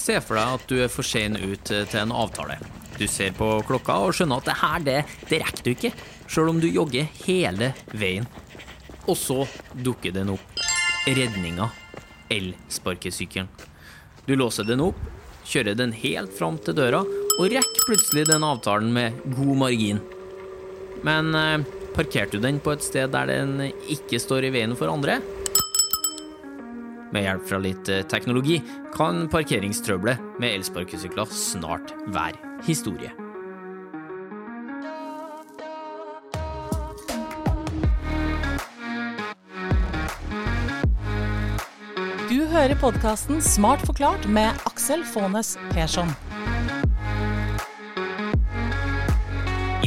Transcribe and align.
Se 0.00 0.16
for 0.24 0.38
deg 0.38 0.54
at 0.56 0.70
du 0.70 0.78
er 0.80 0.92
for 0.92 1.04
sein 1.04 1.36
ut 1.36 1.68
til 1.68 1.98
en 2.00 2.14
avtale. 2.16 2.56
Du 2.96 3.06
ser 3.08 3.34
på 3.36 3.48
klokka 3.68 3.98
og 4.06 4.14
skjønner 4.16 4.40
at 4.40 4.48
det 4.48 4.56
her, 4.60 4.84
det, 4.86 4.96
det 5.28 5.40
rekker 5.42 5.66
du 5.66 5.70
ikke, 5.74 5.90
sjøl 6.30 6.52
om 6.54 6.60
du 6.62 6.68
jogger 6.70 7.08
hele 7.26 7.72
veien. 7.92 8.28
Og 9.08 9.16
så 9.18 9.44
dukker 9.72 10.14
den 10.16 10.32
opp. 10.34 10.64
Redninga. 11.08 11.68
Elsparkesykkelen. 12.30 13.48
Du 14.26 14.36
låser 14.36 14.68
den 14.68 14.82
opp, 14.84 15.00
kjører 15.48 15.76
den 15.76 15.92
helt 15.96 16.32
fram 16.36 16.60
til 16.62 16.76
døra, 16.78 17.00
og 17.02 17.50
rekker 17.50 17.86
plutselig 17.88 18.28
den 18.28 18.44
avtalen 18.46 18.92
med 18.94 19.16
god 19.36 19.56
margin. 19.64 20.00
Men 21.06 21.34
eh, 21.34 21.64
parkerte 21.96 22.38
du 22.38 22.44
den 22.44 22.60
på 22.62 22.76
et 22.76 22.84
sted 22.84 23.10
der 23.12 23.32
den 23.32 23.72
ikke 23.90 24.20
står 24.22 24.48
i 24.48 24.52
veien 24.54 24.76
for 24.78 24.92
andre? 24.92 25.18
Med 27.10 27.26
hjelp 27.26 27.48
fra 27.48 27.58
litt 27.62 27.88
eh, 27.90 28.04
teknologi 28.06 28.60
kan 28.94 29.24
parkeringstrøbbelet 29.32 30.38
med 30.42 30.60
elsparkesykler 30.60 31.32
snart 31.34 31.90
være 32.14 32.38
historie. 32.66 33.10
Du 42.30 42.44
hører 42.46 42.76
podkasten 42.78 43.42
Smart 43.42 43.82
forklart 43.82 44.28
med 44.30 44.54
Aksel 44.70 45.02
Faanes 45.02 45.56
Persson. 45.74 46.14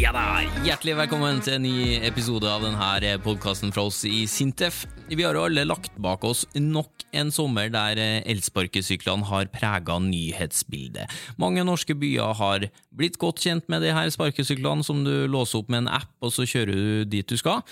Ja 0.04 0.10
da, 0.12 0.42
Hjertelig 0.66 0.98
velkommen 0.98 1.38
til 1.40 1.54
en 1.56 1.64
ny 1.64 1.94
episode 2.04 2.50
av 2.52 2.66
denne 2.66 3.14
podkasten 3.24 3.72
fra 3.72 3.86
oss 3.88 4.02
i 4.04 4.26
Sintef. 4.28 4.82
Vi 5.08 5.24
har 5.24 5.38
jo 5.38 5.46
alle 5.46 5.64
lagt 5.64 5.96
bak 5.96 6.26
oss 6.28 6.42
nok 6.58 7.06
en 7.16 7.32
sommer 7.32 7.72
der 7.72 8.02
elsparkesyklene 8.02 9.30
har 9.30 9.48
prega 9.54 9.96
nyhetsbildet. 10.04 11.08
Mange 11.40 11.64
norske 11.64 11.96
byer 11.96 12.36
har 12.36 12.68
blitt 12.92 13.16
godt 13.22 13.46
kjent 13.46 13.72
med 13.72 13.86
de 13.86 13.96
her 13.96 14.12
sparkesyklene 14.12 14.84
som 14.84 15.06
du 15.08 15.24
låser 15.32 15.64
opp 15.64 15.72
med 15.72 15.86
en 15.86 15.94
app, 16.02 16.12
og 16.20 16.36
så 16.36 16.44
kjører 16.52 16.76
du 16.76 17.08
dit 17.16 17.32
du 17.32 17.40
skal. 17.40 17.64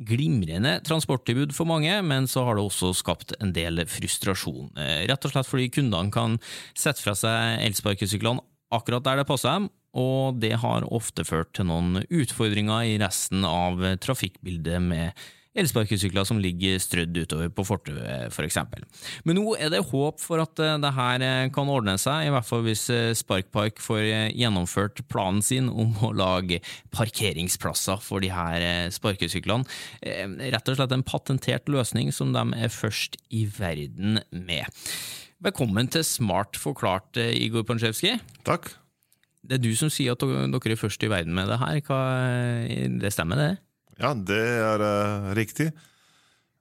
Glimrende 0.00 0.78
transporttilbud 0.88 1.52
for 1.52 1.68
mange, 1.68 1.92
men 2.00 2.24
så 2.24 2.48
har 2.48 2.56
det 2.56 2.64
også 2.70 2.94
skapt 2.96 3.36
en 3.36 3.52
del 3.52 3.84
frustrasjon. 3.84 4.72
Eh, 4.80 5.04
Rett 5.12 5.28
og 5.28 5.36
slett 5.36 5.52
fordi 5.52 5.68
kundene 5.76 6.08
kan 6.08 6.40
sette 6.72 7.04
fra 7.04 7.12
seg 7.12 7.66
elsparkesyklene 7.68 8.40
akkurat 8.72 9.04
der 9.04 9.20
det 9.20 9.28
passer 9.28 9.52
dem, 9.52 9.68
og 9.96 10.42
det 10.42 10.54
har 10.62 10.86
ofte 10.92 11.24
ført 11.26 11.54
til 11.56 11.70
noen 11.70 12.02
utfordringer 12.04 12.92
i 12.92 12.98
resten 13.00 13.46
av 13.48 13.80
trafikkbildet 14.04 14.82
med 14.84 15.26
elsparkesykler 15.56 16.26
som 16.28 16.40
ligger 16.42 16.78
strødd 16.82 17.16
utover 17.16 17.50
på 17.54 17.64
fortauet, 17.66 18.32
f.eks. 18.32 18.58
Men 19.26 19.38
nå 19.38 19.56
er 19.58 19.72
det 19.72 19.82
håp 19.88 20.20
for 20.22 20.42
at 20.42 20.60
eh, 20.62 20.76
det 20.82 20.92
her 20.96 21.24
eh, 21.24 21.48
kan 21.54 21.70
ordne 21.72 21.96
seg, 22.00 22.26
i 22.26 22.32
hvert 22.34 22.48
fall 22.48 22.64
hvis 22.66 22.86
eh, 22.92 23.10
Sparkpark 23.16 23.80
får 23.82 24.04
gjennomført 24.36 25.04
planen 25.12 25.42
sin 25.44 25.70
om 25.70 25.94
å 26.04 26.12
lage 26.16 26.60
parkeringsplasser 26.94 28.00
for 28.04 28.24
de 28.24 28.32
her 28.32 28.90
sparkesyklene. 28.94 29.66
Rett 30.02 30.70
og 30.70 30.78
slett 30.78 30.94
en 30.94 31.06
patentert 31.06 31.70
løsning 31.72 32.12
som 32.14 32.32
de 32.34 32.42
er 32.56 32.72
først 32.72 33.18
i 33.34 33.46
verden 33.56 34.20
med. 34.30 34.66
Velkommen 35.44 35.88
til 35.92 36.04
Smart 36.06 36.56
forklart, 36.60 37.18
Igor 37.20 37.66
Pansjevskij. 37.68 38.18
Takk. 38.48 38.72
Det 39.46 39.58
er 39.58 39.62
du 39.62 39.72
som 39.78 39.90
sier 39.92 40.16
at 40.16 40.22
dere 40.22 40.74
er 40.74 40.80
først 40.80 41.02
i 41.06 41.10
verden 41.10 41.36
med 41.36 41.50
det 41.50 41.60
her. 41.60 41.82
Hva, 41.86 42.00
det 43.02 43.12
stemmer, 43.14 43.38
det? 43.38 43.52
Ja, 44.00 44.12
det 44.12 44.42
er 44.42 44.82
uh, 44.82 45.30
riktig. 45.36 45.70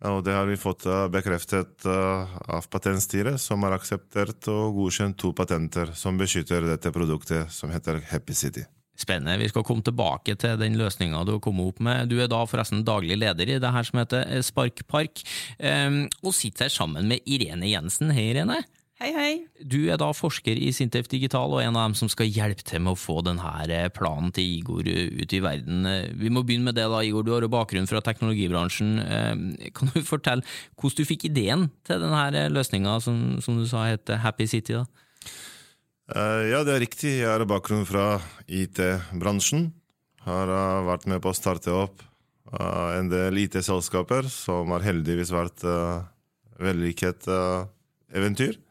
Og 0.05 0.22
det 0.28 0.36
har 0.36 0.45
vi 0.47 0.59
fått 0.59 0.86
uh, 0.88 1.08
bekreftet 1.11 1.88
uh, 1.88 2.38
av 2.52 2.67
Patentstyret, 2.72 3.39
som 3.41 3.63
har 3.66 3.75
akseptert 3.75 4.47
og 4.52 4.78
godkjent 4.78 5.17
to 5.19 5.31
patenter 5.36 5.94
som 5.97 6.19
beskytter 6.19 6.67
dette 6.67 6.91
produktet, 6.95 7.52
som 7.52 7.73
heter 7.73 8.03
Happy 8.11 8.36
City. 8.38 8.66
Spennende. 8.95 9.41
Vi 9.41 9.50
skal 9.52 9.66
komme 9.67 9.83
tilbake 9.83 10.38
til 10.39 10.56
den 10.61 10.78
løsninga 10.80 11.25
du 11.28 11.33
har 11.36 11.41
kommet 11.44 11.74
opp 11.74 11.81
med. 11.84 12.07
Du 12.07 12.16
er 12.22 12.29
da 12.31 12.40
forresten 12.47 12.85
daglig 12.88 13.18
leder 13.19 13.50
i 13.51 13.57
det 13.59 13.72
her 13.75 13.88
som 13.88 14.00
heter 14.00 14.29
Sparkpark, 14.45 15.25
um, 15.59 16.06
og 16.24 16.35
sitter 16.38 16.69
her 16.69 16.75
sammen 16.78 17.12
med 17.12 17.25
Irene 17.28 17.74
Jensen. 17.74 18.13
Hei, 18.16 18.29
Irene. 18.31 18.62
Hei, 18.95 19.09
hei. 19.11 19.31
Du 19.59 19.89
er 19.91 19.97
da 20.00 20.07
forsker 20.16 20.56
i 20.56 20.69
Sintef 20.72 21.09
Digital 21.11 21.51
og 21.51 21.59
en 21.59 21.75
av 21.75 21.89
dem 21.89 21.95
som 22.00 22.07
skal 22.07 22.29
hjelpe 22.31 22.63
til 22.63 22.79
med 22.85 22.94
å 22.94 23.00
få 23.00 23.17
denne 23.28 23.89
planen 23.91 24.31
til 24.31 24.47
Igor 24.61 24.88
ut 24.88 25.35
i 25.35 25.41
verden. 25.44 25.83
Vi 26.16 26.31
må 26.31 26.45
begynne 26.47 26.69
med 26.69 26.78
det, 26.79 26.85
da, 26.88 27.01
Igor. 27.03 27.25
Du 27.28 27.33
har 27.33 27.44
jo 27.44 27.51
bakgrunn 27.51 27.89
fra 27.91 28.00
teknologibransjen. 28.06 28.94
Kan 29.75 29.91
du 29.91 30.00
fortelle 30.13 30.47
hvordan 30.79 30.95
du 30.95 31.09
fikk 31.11 31.28
ideen 31.28 31.67
til 31.83 32.06
denne 32.06 32.45
løsninga 32.56 32.95
som, 33.03 33.19
som, 33.44 33.59
du 33.59 33.67
sa 33.67 33.83
heter 33.89 34.23
Happy 34.23 34.47
City? 34.47 34.79
da? 34.79 34.88
Ja, 36.47 36.63
det 36.63 36.77
er 36.77 36.83
riktig. 36.85 37.17
Jeg 37.19 37.27
har 37.27 37.44
bakgrunn 37.51 37.83
fra 37.89 38.22
IT-bransjen. 38.47 39.73
Har 40.23 40.56
vært 40.88 41.09
med 41.12 41.19
på 41.19 41.35
å 41.35 41.35
starte 41.35 41.75
opp 41.75 42.00
en 42.56 43.12
del 43.12 43.44
IT-selskaper 43.44 44.31
som 44.31 44.72
har 44.72 44.88
heldigvis 44.88 45.35
vært 45.35 45.67
vellykket 46.63 47.27
eventyr. 48.16 48.62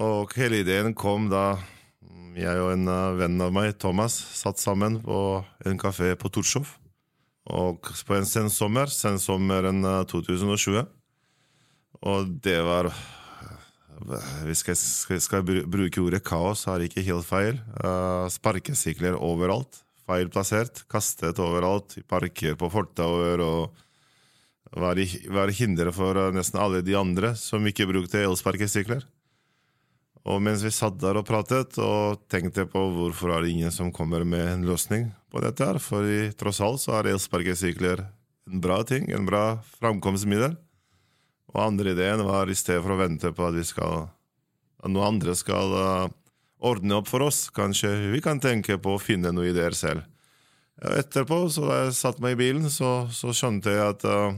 Og 0.00 0.32
hele 0.34 0.64
ideen 0.64 0.94
kom 0.98 1.28
da 1.30 1.54
jeg 2.34 2.58
og 2.58 2.72
en 2.72 2.88
venn 3.14 3.42
av 3.44 3.52
meg, 3.54 3.76
Thomas, 3.78 4.16
satt 4.34 4.58
sammen 4.58 4.98
på 5.04 5.18
en 5.68 5.78
kafé 5.78 6.14
på 6.18 6.30
Torshov. 6.34 6.66
Og 7.54 7.86
på 8.06 8.16
en 8.16 8.26
sensommer, 8.26 8.90
sensommeren 8.90 9.84
2020. 10.10 10.82
Og 12.04 12.32
det 12.42 12.58
var 12.66 12.90
Hvis 14.44 14.64
jeg 14.66 14.76
skal, 14.76 15.20
skal 15.22 15.44
bruke 15.46 16.02
ordet 16.02 16.24
kaos, 16.26 16.66
er 16.66 16.82
ikke 16.82 17.04
helt 17.06 17.24
feil. 17.24 17.60
Sparkesykler 18.34 19.14
overalt. 19.14 19.84
Feil 20.04 20.28
plassert. 20.28 20.82
Kastet 20.90 21.38
overalt. 21.38 21.94
Parker, 22.08 22.58
på 22.58 22.68
fortauer 22.72 23.40
og 23.40 23.70
var, 24.74 24.98
i, 24.98 25.06
var 25.30 25.52
hinder 25.54 25.92
for 25.94 26.18
nesten 26.34 26.58
alle 26.58 26.82
de 26.82 26.96
andre 26.98 27.36
som 27.38 27.62
ikke 27.62 27.86
brukte 27.86 28.24
elsparkesykler. 28.24 29.06
Og 30.24 30.40
mens 30.40 30.62
vi 30.64 30.72
satt 30.72 30.96
der 31.02 31.18
og 31.20 31.26
pratet 31.28 31.76
og 31.82 32.22
tenkte 32.32 32.64
på 32.70 32.80
hvorfor 32.94 33.34
er 33.34 33.44
det 33.44 33.52
ingen 33.52 33.72
som 33.74 33.92
kommer 33.92 34.24
med 34.24 34.46
en 34.48 34.64
løsning 34.64 35.10
på 35.28 35.42
dette, 35.44 35.66
her, 35.66 35.80
for 35.82 36.06
i, 36.08 36.30
tross 36.32 36.62
alt 36.64 36.80
så 36.80 36.94
er 36.96 37.10
elsparkesykler 37.12 38.06
en 38.48 38.62
bra 38.64 38.80
ting, 38.88 39.10
en 39.12 39.28
bra 39.28 39.58
framkomstmiddel. 39.76 40.56
Og 41.52 41.60
andre 41.60 41.92
ideen 41.92 42.24
var 42.26 42.48
i 42.48 42.56
stedet 42.56 42.82
for 42.82 42.94
å 42.94 43.00
vente 43.02 43.32
på 43.36 43.44
at, 43.46 43.56
vi 43.56 43.66
skal, 43.68 44.08
at 44.80 44.90
noen 44.90 45.14
andre 45.14 45.36
skal 45.36 45.76
uh, 45.76 46.08
ordne 46.64 46.98
opp 46.98 47.10
for 47.10 47.26
oss, 47.28 47.46
kanskje 47.54 47.92
vi 48.14 48.24
kan 48.24 48.40
tenke 48.40 48.78
på 48.80 48.96
å 48.96 49.02
finne 49.02 49.32
noen 49.32 49.52
ideer 49.52 49.76
selv. 49.76 50.08
Etterpå, 50.84 51.44
så 51.52 51.68
da 51.68 51.82
jeg 51.84 51.96
satte 52.00 52.24
meg 52.24 52.34
i 52.34 52.40
bilen, 52.40 52.66
så, 52.72 53.04
så 53.12 53.32
skjønte 53.36 53.76
jeg 53.76 53.92
at 53.92 54.08
uh, 54.08 54.32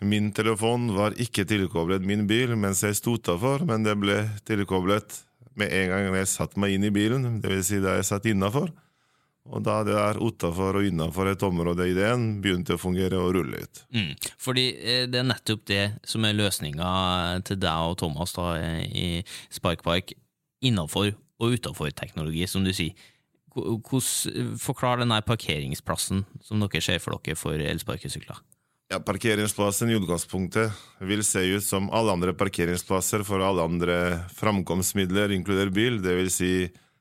Min 0.00 0.30
telefon 0.32 0.88
var 0.96 1.16
ikke 1.20 1.44
tilkoblet 1.44 2.04
min 2.08 2.24
bil 2.28 2.54
mens 2.56 2.80
jeg 2.86 2.96
sto 2.96 3.18
utafor, 3.18 3.66
men 3.68 3.84
det 3.84 3.98
ble 4.00 4.22
tilkoblet 4.48 5.18
med 5.60 5.72
en 5.76 5.90
gang 5.92 6.14
jeg 6.16 6.30
satte 6.30 6.60
meg 6.60 6.76
inn 6.76 6.86
i 6.88 6.94
bilen, 6.94 7.40
dvs. 7.42 7.66
Si 7.68 7.80
da 7.82 7.98
jeg 7.98 8.08
satt 8.08 8.28
innafor. 8.30 8.72
Og 9.50 9.62
da 9.64 9.80
det 9.84 9.96
er 9.98 10.20
utafor 10.20 10.78
og 10.78 10.86
innafor 10.86 11.30
et 11.30 11.42
område 11.42 11.88
i 11.88 11.94
ideen 11.94 12.26
begynte 12.44 12.76
å 12.76 12.80
fungere 12.80 13.18
og 13.18 13.32
rulle 13.38 13.62
ut. 13.64 13.80
Mm, 13.96 14.12
fordi 14.38 14.66
det 15.10 15.20
er 15.20 15.26
nettopp 15.26 15.64
det 15.68 15.84
som 16.06 16.26
er 16.28 16.36
løsninga 16.38 16.90
til 17.48 17.58
deg 17.60 17.88
og 17.88 17.96
Thomas 18.02 18.36
da, 18.36 18.52
i 18.84 19.24
Sparkpark, 19.52 20.12
innafor 20.64 21.14
og 21.40 21.56
utafor 21.56 21.90
teknologi, 21.96 22.44
som 22.48 22.64
du 22.64 22.72
sier. 22.76 22.94
Hvordan 23.50 24.58
Forklar 24.62 25.00
denne 25.00 25.18
parkeringsplassen 25.26 26.22
som 26.44 26.62
dere 26.62 26.84
ser 26.84 27.00
for 27.02 27.18
dere 27.18 27.36
for 27.38 27.58
elsparkesykler. 27.58 28.38
Ja, 28.90 28.98
Parkeringsplassen 28.98 29.90
i 29.90 29.94
utgangspunktet 29.94 30.72
vil 30.98 31.20
se 31.22 31.44
ut 31.46 31.62
som 31.62 31.84
alle 31.94 32.10
andre 32.10 32.32
parkeringsplasser 32.34 33.22
for 33.22 33.38
alle 33.46 33.62
andre 33.62 33.98
framkomstmidler, 34.34 35.30
inkludert 35.30 35.70
bil. 35.70 36.00
Det 36.02 36.16
vil 36.18 36.30
si 36.34 36.50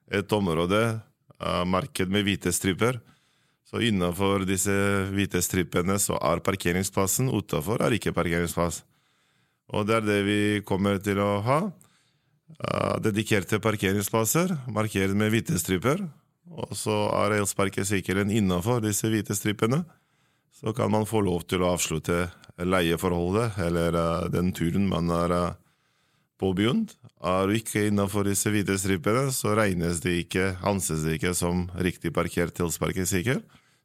et 0.06 0.36
område, 0.38 1.00
uh, 1.42 1.64
marked 1.66 2.14
med 2.14 2.28
hvite 2.28 2.54
striper. 2.54 3.00
Så 3.66 3.82
innenfor 3.82 4.46
disse 4.46 4.76
hvite 5.10 5.42
strippene 5.42 5.98
så 5.98 6.22
er 6.22 6.46
parkeringsplassen, 6.46 7.34
utenfor 7.34 7.82
er 7.82 7.98
ikke 7.98 8.14
parkeringsplass. 8.14 8.84
Og 9.74 9.90
det 9.90 9.98
er 9.98 10.06
det 10.06 10.22
vi 10.30 10.40
kommer 10.62 11.02
til 11.02 11.18
å 11.26 11.40
ha. 11.42 11.60
Uh, 12.54 13.02
dedikerte 13.02 13.58
parkeringsplasser, 13.66 14.60
markert 14.70 15.18
med 15.18 15.34
hvite 15.34 15.58
striper. 15.58 16.06
Og 16.54 16.78
så 16.78 17.08
er 17.24 17.40
elsparkesykkelen 17.42 18.30
innenfor 18.30 18.86
disse 18.86 19.10
hvite 19.10 19.34
strippene 19.34 19.88
så 20.60 20.74
kan 20.74 20.92
man 20.92 21.08
få 21.08 21.22
lov 21.24 21.46
til 21.48 21.64
å 21.64 21.74
avslutte 21.76 22.28
leieforholdet, 22.60 23.56
eller 23.64 23.96
uh, 23.96 24.28
den 24.32 24.52
turen 24.56 24.90
man 24.92 25.08
har 25.14 25.32
uh, 25.32 25.58
påbegynt. 26.40 26.98
Er 27.24 27.48
du 27.48 27.56
ikke 27.56 27.86
innenfor 27.88 28.28
disse 28.28 28.52
hvite 28.52 28.76
stripene, 28.80 29.30
så 29.36 29.56
regnes 29.56 30.02
det 30.04 30.18
ikke, 30.26 30.58
anses 30.68 31.06
det 31.08 31.16
ikke 31.20 31.32
som 31.38 31.68
riktig 31.80 32.12
parkert 32.16 32.60
elsparkesykkel. 32.60 33.40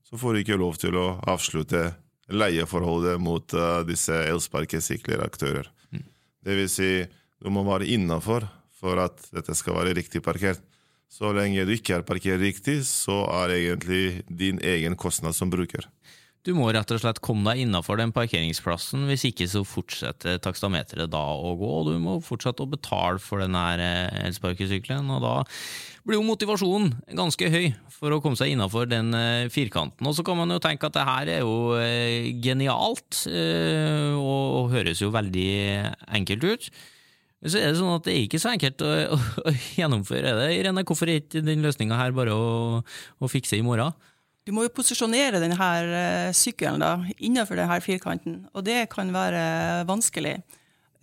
Så 0.05 0.19
får 0.19 0.35
du 0.35 0.43
ikke 0.43 0.59
lov 0.59 0.79
til 0.83 0.99
å 0.99 1.07
avslutte 1.31 1.93
leieforholdet 2.35 3.23
mot 3.23 3.55
uh, 3.55 3.85
disse 3.87 4.17
elsparkesykleraktører. 4.33 5.71
Mm. 5.95 6.05
Det 6.43 6.59
vil 6.59 6.71
si, 6.73 6.93
du 7.39 7.53
må 7.55 7.63
være 7.69 7.87
innafor 7.95 8.49
for 8.75 8.99
at 9.05 9.29
dette 9.31 9.55
skal 9.55 9.79
være 9.79 9.95
riktig 10.01 10.25
parkert. 10.27 10.63
Så 11.07 11.31
lenge 11.31 11.63
du 11.69 11.71
ikke 11.77 12.01
er 12.01 12.07
parkert 12.07 12.43
riktig, 12.43 12.81
så 12.89 13.23
er 13.31 13.55
egentlig 13.55 14.25
din 14.27 14.59
egen 14.59 14.99
kostnad 14.99 15.37
som 15.39 15.53
bruker. 15.53 15.87
Du 16.45 16.51
må 16.53 16.67
rett 16.77 16.91
og 16.93 17.01
slett 17.01 17.23
komme 17.25 17.55
deg 17.55 17.63
innafor 17.65 17.97
den 17.97 18.11
parkeringsplassen, 18.13 19.07
hvis 19.09 19.23
ikke 19.31 19.47
så 19.49 19.63
fortsetter 19.65 20.37
takstameteret 20.45 21.09
da 21.09 21.23
å 21.33 21.55
gå, 21.57 21.71
og 21.79 21.89
du 21.89 21.95
må 22.03 22.19
fortsette 22.21 22.61
å 22.61 22.69
betale 22.69 23.17
for 23.23 23.41
den 23.41 23.57
eh, 23.57 24.13
elsparkesykkelen, 24.27 25.09
og 25.15 25.25
da 25.25 25.33
blir 26.05 26.21
jo 26.21 26.27
motivasjonen 26.29 26.93
ganske 27.17 27.49
høy 27.49 27.71
for 27.89 28.13
å 28.13 28.21
komme 28.21 28.37
seg 28.37 28.53
innafor 28.53 28.93
den 28.93 29.17
eh, 29.17 29.49
firkanten. 29.49 30.05
Og 30.05 30.19
så 30.19 30.27
kan 30.27 30.37
man 30.37 30.53
jo 30.53 30.61
tenke 30.61 30.91
at 30.91 30.99
det 30.99 31.09
her 31.09 31.35
er 31.39 31.47
jo 31.47 31.81
eh, 31.81 32.29
genialt, 32.45 33.25
og 34.21 34.75
høres 34.77 35.01
jo 35.01 35.15
veldig 35.17 35.51
enkelt 36.21 36.45
ut. 36.45 36.73
Men 37.41 37.53
så 37.53 37.61
er 37.61 37.71
det 37.73 37.81
sånn 37.81 37.97
at 37.97 38.05
det 38.05 38.13
er 38.19 38.25
ikke 38.29 38.45
så 38.45 38.53
enkelt 38.53 38.85
å, 38.85 38.97
å, 39.17 39.23
å 39.49 39.61
gjennomføre 39.81 40.37
det. 40.43 40.57
Irene, 40.61 40.85
hvorfor 40.85 41.09
er 41.09 41.25
ikke 41.25 41.45
den 41.45 41.65
løsninga 41.65 41.97
her 42.05 42.13
bare 42.13 42.37
å, 42.37 42.83
å 42.85 43.33
fikse 43.33 43.57
i 43.57 43.65
morgen? 43.65 43.97
Du 44.45 44.53
må 44.53 44.67
jo 44.67 44.75
posisjonere 44.77 45.39
denne 45.41 45.57
uh, 45.57 46.29
sykkelen 46.37 46.83
da, 46.83 46.99
innenfor 47.17 47.57
denne 47.57 47.79
firkanten, 47.81 48.43
og 48.53 48.67
det 48.67 48.91
kan 48.93 49.09
være 49.15 49.85
vanskelig. 49.89 50.43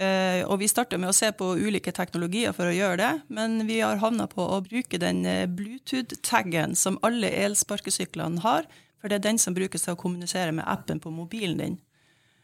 Uh, 0.01 0.41
og 0.45 0.59
Vi 0.61 0.67
starter 0.69 0.97
med 1.01 1.09
å 1.09 1.17
se 1.17 1.31
på 1.33 1.57
ulike 1.57 1.91
teknologier 1.93 2.53
for 2.53 2.65
å 2.69 2.75
gjøre 2.75 2.97
det, 3.01 3.21
men 3.33 3.65
vi 3.65 3.79
har 3.81 3.97
havna 4.01 4.27
på 4.29 4.41
å 4.45 4.61
bruke 4.65 4.97
den 5.01 5.25
Bluetooth-taggen 5.57 6.75
som 6.77 6.99
alle 7.05 7.29
elsparkesyklene 7.47 8.41
har, 8.45 8.63
for 9.01 9.09
det 9.09 9.15
er 9.17 9.27
den 9.31 9.39
som 9.41 9.53
brukes 9.57 9.81
til 9.87 9.93
å 9.95 9.97
kommunisere 9.97 10.53
med 10.53 10.69
appen 10.69 10.99
på 11.01 11.09
mobilen 11.09 11.57
din. 11.57 11.81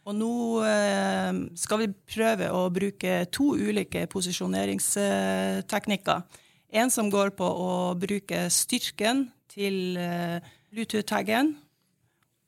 Og 0.08 0.16
nå 0.18 0.64
skal 1.60 1.78
vi 1.84 2.00
prøve 2.16 2.48
å 2.56 2.72
bruke 2.74 3.26
to 3.36 3.60
ulike 3.60 4.08
posisjoneringsteknikker. 4.10 6.20
En 6.80 6.90
som 6.90 7.12
går 7.12 7.30
på 7.38 7.46
å 7.46 7.94
bruke 8.00 8.50
styrken 8.50 9.28
til 9.52 10.00
Bluetooth-taggen 10.77 11.56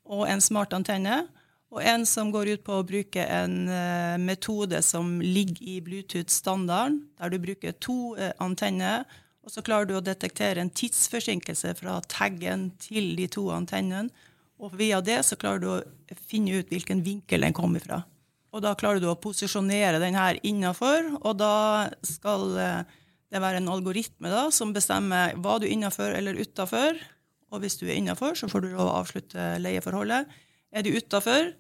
og 0.10 0.28
en 0.30 0.42
smart 0.42 0.74
antenne. 0.78 1.24
Og 1.70 1.84
en 1.86 2.06
som 2.10 2.32
går 2.34 2.56
ut 2.56 2.62
på 2.66 2.80
å 2.80 2.86
bruke 2.86 3.22
en 3.22 3.68
uh, 3.70 4.18
metode 4.22 4.80
som 4.86 5.20
ligger 5.22 5.62
i 5.62 5.76
Bluetooth-standarden, 5.86 7.04
der 7.20 7.34
du 7.34 7.38
bruker 7.42 7.76
to 7.78 8.16
uh, 8.18 8.32
antenner, 8.42 9.06
og 9.46 9.54
så 9.54 9.62
klarer 9.66 9.88
du 9.90 9.96
å 9.98 10.04
detektere 10.04 10.62
en 10.62 10.74
tidsforsinkelse 10.74 11.76
fra 11.78 12.00
taggen 12.10 12.72
til 12.82 13.14
de 13.18 13.28
to 13.32 13.48
antennene. 13.54 14.10
Og 14.60 14.74
via 14.78 15.00
det 15.02 15.22
så 15.24 15.38
klarer 15.40 15.62
du 15.64 15.70
å 15.72 16.18
finne 16.28 16.58
ut 16.60 16.74
hvilken 16.74 17.04
vinkel 17.06 17.46
den 17.46 17.56
kommer 17.56 17.82
fra. 17.82 18.02
Og 18.50 18.66
da 18.66 18.74
klarer 18.78 19.00
du 19.00 19.08
å 19.12 19.20
posisjonere 19.22 20.02
den 20.02 20.18
her 20.18 20.42
innafor, 20.46 21.14
og 21.22 21.38
da 21.40 21.54
skal 22.06 22.50
uh, 22.58 22.98
det 23.30 23.42
være 23.46 23.62
en 23.62 23.70
algoritme 23.72 24.34
da, 24.34 24.48
som 24.50 24.74
bestemmer 24.74 25.38
hva 25.38 25.60
du 25.62 25.70
er 25.70 25.78
innafor 25.78 26.18
eller 26.18 26.42
utafor. 26.42 26.98
Og 27.50 27.64
hvis 27.64 27.80
du 27.80 27.88
er 27.88 27.98
innafor, 27.98 28.38
så 28.38 28.50
får 28.52 28.66
du 28.66 28.72
lov 28.74 28.88
å 28.88 29.00
avslutte 29.00 29.56
leieforholdet. 29.62 30.30
Er 30.70 30.86
du 30.86 30.92
utafor, 30.94 31.52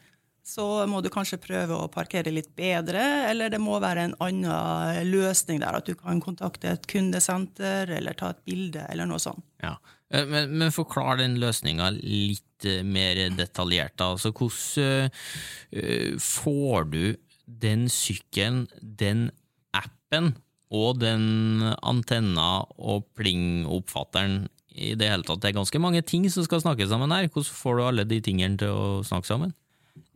så 0.45 0.65
må 0.89 1.01
du 1.03 1.09
kanskje 1.13 1.39
prøve 1.41 1.77
å 1.77 1.89
parkere 1.91 2.31
litt 2.33 2.51
bedre, 2.57 3.01
eller 3.29 3.51
det 3.53 3.59
må 3.61 3.77
være 3.81 4.07
en 4.07 4.17
annen 4.23 5.09
løsning 5.09 5.61
der, 5.61 5.77
at 5.77 5.89
du 5.89 5.95
kan 5.99 6.21
kontakte 6.23 6.73
et 6.73 6.87
kundesenter 6.89 7.91
eller 7.99 8.17
ta 8.17 8.33
et 8.33 8.43
bilde, 8.47 8.85
eller 8.89 9.09
noe 9.09 9.21
sånt. 9.21 9.43
Ja, 9.63 9.75
eh, 10.13 10.25
Men, 10.25 10.55
men 10.57 10.73
forklar 10.75 11.19
den 11.21 11.37
løsninga 11.41 11.91
litt 11.97 12.65
eh, 12.65 12.83
mer 12.83 13.21
detaljert. 13.37 13.99
Altså, 14.01 14.31
Hvordan 14.31 15.09
uh, 15.09 16.19
får 16.21 16.89
du 16.93 17.03
den 17.49 17.87
sykkelen, 17.89 18.67
den 18.81 19.29
appen 19.73 20.35
og 20.69 20.99
den 21.01 21.65
antenna 21.81 22.63
og 22.77 23.07
pling-oppfatteren 23.17 24.43
i 24.79 24.93
det 24.97 25.09
hele 25.11 25.25
tatt. 25.27 25.41
Det 25.43 25.51
er 25.51 25.59
ganske 25.59 25.81
mange 25.81 26.01
ting 26.07 26.27
som 26.31 26.45
skal 26.45 26.61
snakkes 26.63 26.91
sammen 26.91 27.11
her. 27.11 27.27
Hvordan 27.27 27.57
får 27.61 27.77
du 27.77 27.83
alle 27.85 28.05
de 28.07 28.21
tingene 28.23 28.59
til 28.61 28.71
å 28.71 29.01
snakke 29.07 29.29
sammen? 29.29 29.55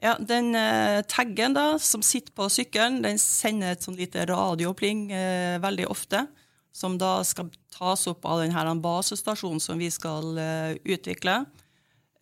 Ja, 0.04 0.16
Den 0.20 0.56
eh, 0.56 1.02
taggen 1.08 1.56
da, 1.56 1.78
som 1.80 2.04
sitter 2.04 2.34
på 2.36 2.50
sykkelen, 2.52 3.02
den 3.06 3.20
sender 3.22 3.74
et 3.74 3.86
sånn 3.86 4.00
lite 4.00 4.26
radiopling 4.28 5.10
eh, 5.16 5.58
veldig 5.64 5.90
ofte. 5.92 6.26
Som 6.74 6.98
da 6.98 7.20
skal 7.28 7.52
tas 7.72 8.08
opp 8.10 8.26
av 8.26 8.42
denne 8.42 8.78
basestasjonen 8.82 9.62
som 9.62 9.78
vi 9.80 9.92
skal 9.94 10.40
eh, 10.42 10.80
utvikle. 10.84 11.44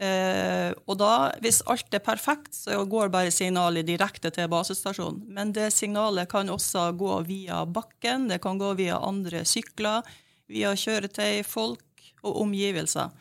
og 0.01 0.95
da, 0.97 1.29
Hvis 1.45 1.61
alt 1.69 1.93
er 1.93 2.01
perfekt, 2.01 2.55
så 2.57 2.79
går 2.89 3.11
bare 3.13 3.31
signalet 3.31 3.85
direkte 3.85 4.31
til 4.33 4.49
basestasjonen. 4.49 5.21
Men 5.29 5.53
det 5.53 5.69
signalet 5.75 6.27
kan 6.29 6.49
også 6.49 6.87
gå 6.97 7.19
via 7.27 7.61
bakken, 7.65 8.27
det 8.27 8.41
kan 8.41 8.57
gå 8.57 8.73
via 8.79 8.97
andre 8.97 9.45
sykler, 9.45 10.01
via 10.49 10.73
kjøretøy, 10.73 11.43
folk 11.45 11.85
og 12.21 12.41
omgivelser. 12.43 13.11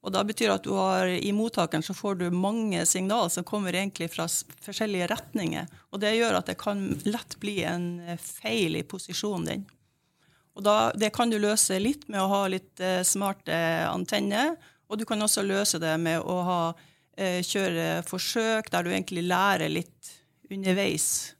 Og 0.00 0.12
da 0.14 0.22
betyr 0.24 0.54
at 0.54 0.64
du 0.64 0.72
har, 0.78 1.06
I 1.06 1.32
mottakeren 1.36 1.84
så 1.84 1.94
får 1.94 2.22
du 2.22 2.30
mange 2.32 2.86
signal 2.88 3.28
som 3.30 3.44
kommer 3.44 3.76
egentlig 3.76 4.08
fra 4.14 4.24
forskjellige 4.64 5.10
retninger. 5.12 5.66
Og 5.92 6.00
Det 6.00 6.14
gjør 6.16 6.38
at 6.38 6.48
det 6.48 6.56
kan 6.60 6.80
lett 7.04 7.36
bli 7.40 7.60
en 7.68 8.00
eh, 8.00 8.16
feil 8.16 8.78
i 8.80 8.86
posisjonen 8.86 9.48
din. 9.50 9.66
Og 10.56 10.64
da, 10.64 10.92
Det 10.96 11.12
kan 11.12 11.30
du 11.30 11.38
løse 11.38 11.78
litt 11.78 12.08
med 12.08 12.22
å 12.22 12.30
ha 12.32 12.46
litt 12.48 12.80
eh, 12.80 13.02
smarte 13.04 13.58
antenner. 13.90 14.56
Og 14.88 14.98
du 14.98 15.04
kan 15.04 15.20
også 15.20 15.44
løse 15.44 15.78
det 15.78 15.92
med 16.00 16.24
å 16.24 16.38
ha, 16.48 16.62
eh, 17.16 17.44
kjøre 17.44 18.00
forsøk 18.08 18.72
der 18.72 18.82
du 18.82 18.90
egentlig 18.90 19.26
lærer 19.28 19.68
litt 19.68 20.16
underveis. 20.50 21.34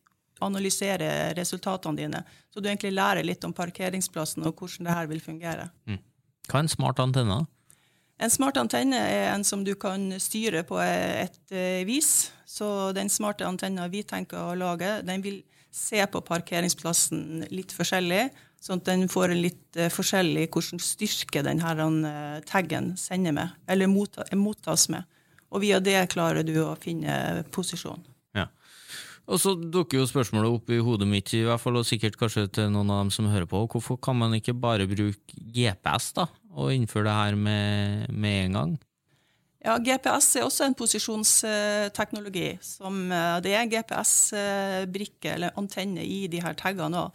Analysere 0.45 1.33
resultatene 1.37 1.97
dine. 1.97 2.23
Så 2.53 2.61
du 2.61 2.69
egentlig 2.69 2.93
lærer 2.93 3.25
litt 3.25 3.45
om 3.45 3.57
parkeringsplassen 3.57 4.45
og 4.45 4.61
hvordan 4.61 4.85
det 4.85 5.01
her 5.01 5.09
vil 5.09 5.25
fungere. 5.25 5.71
Mm. 5.89 5.99
Hva 6.51 6.59
er 6.59 6.67
en 6.67 6.73
smart 6.73 7.01
antenne? 7.03 7.45
En 8.21 8.33
smart 8.33 8.59
antenne 8.61 8.99
er 8.99 9.31
en 9.31 9.45
som 9.47 9.63
du 9.65 9.73
kan 9.81 10.11
styre 10.21 10.65
på 10.69 10.77
et 10.83 11.55
eh, 11.55 11.87
vis. 11.89 12.31
Så 12.45 12.91
den 12.97 13.09
smarte 13.09 13.47
antenna 13.49 13.87
vi 13.89 14.03
tenker 14.05 14.51
å 14.51 14.59
lage, 14.59 14.99
den 15.07 15.25
vil 15.25 15.41
se 15.71 16.03
på 16.11 16.21
parkeringsplassen 16.27 17.47
litt 17.55 17.73
forskjellig. 17.73 18.27
Sånn 18.61 18.83
at 18.83 18.91
den 18.91 19.07
får 19.09 19.33
en 19.33 19.41
litt 19.41 19.79
eh, 19.79 19.93
forskjellig 19.95 20.51
hvordan 20.51 20.83
styrke 20.85 21.47
denne 21.47 21.73
eh, 22.11 22.43
taggen 22.51 22.93
sender 23.01 23.37
med, 23.39 23.57
eller 23.71 23.89
mottas 23.89 24.91
med. 24.93 25.07
Og 25.51 25.65
via 25.65 25.81
det 25.83 26.03
klarer 26.13 26.45
du 26.47 26.57
å 26.63 26.75
finne 26.79 27.47
posisjon. 27.55 28.05
Og 29.31 29.39
så 29.39 29.53
dukker 29.55 30.01
jo 30.01 30.09
spørsmålet 30.11 30.51
opp 30.51 30.71
i 30.75 30.81
hodet 30.83 31.07
mitt, 31.07 31.31
i 31.39 31.45
hvert 31.47 31.63
fall, 31.63 31.79
og 31.79 31.87
sikkert 31.87 32.17
kanskje 32.19 32.49
til 32.51 32.71
noen 32.75 32.91
av 32.91 33.05
dem 33.05 33.13
som 33.15 33.29
hører 33.31 33.47
på. 33.51 33.63
Hvorfor 33.71 33.99
kan 34.03 34.19
man 34.19 34.35
ikke 34.35 34.57
bare 34.59 34.89
bruke 34.91 35.37
GPS 35.55 36.11
da, 36.17 36.27
og 36.51 36.75
innføre 36.75 37.07
det 37.07 37.17
her 37.17 37.37
med, 37.39 38.11
med 38.11 38.45
en 38.45 38.57
gang? 38.59 38.79
Ja, 39.61 39.75
GPS 39.77 40.39
er 40.39 40.47
også 40.47 40.65
en 40.65 40.75
posisjonsteknologi. 40.75 42.59
Som, 42.65 43.13
eh, 43.13 43.41
det 43.45 43.53
er 43.55 43.67
GPS-brikke 43.69 45.35
eller 45.35 45.51
antenne 45.61 46.01
i 46.05 46.27
de 46.33 46.41
her 46.41 46.55
taggene 46.57 46.97
òg. 46.97 47.11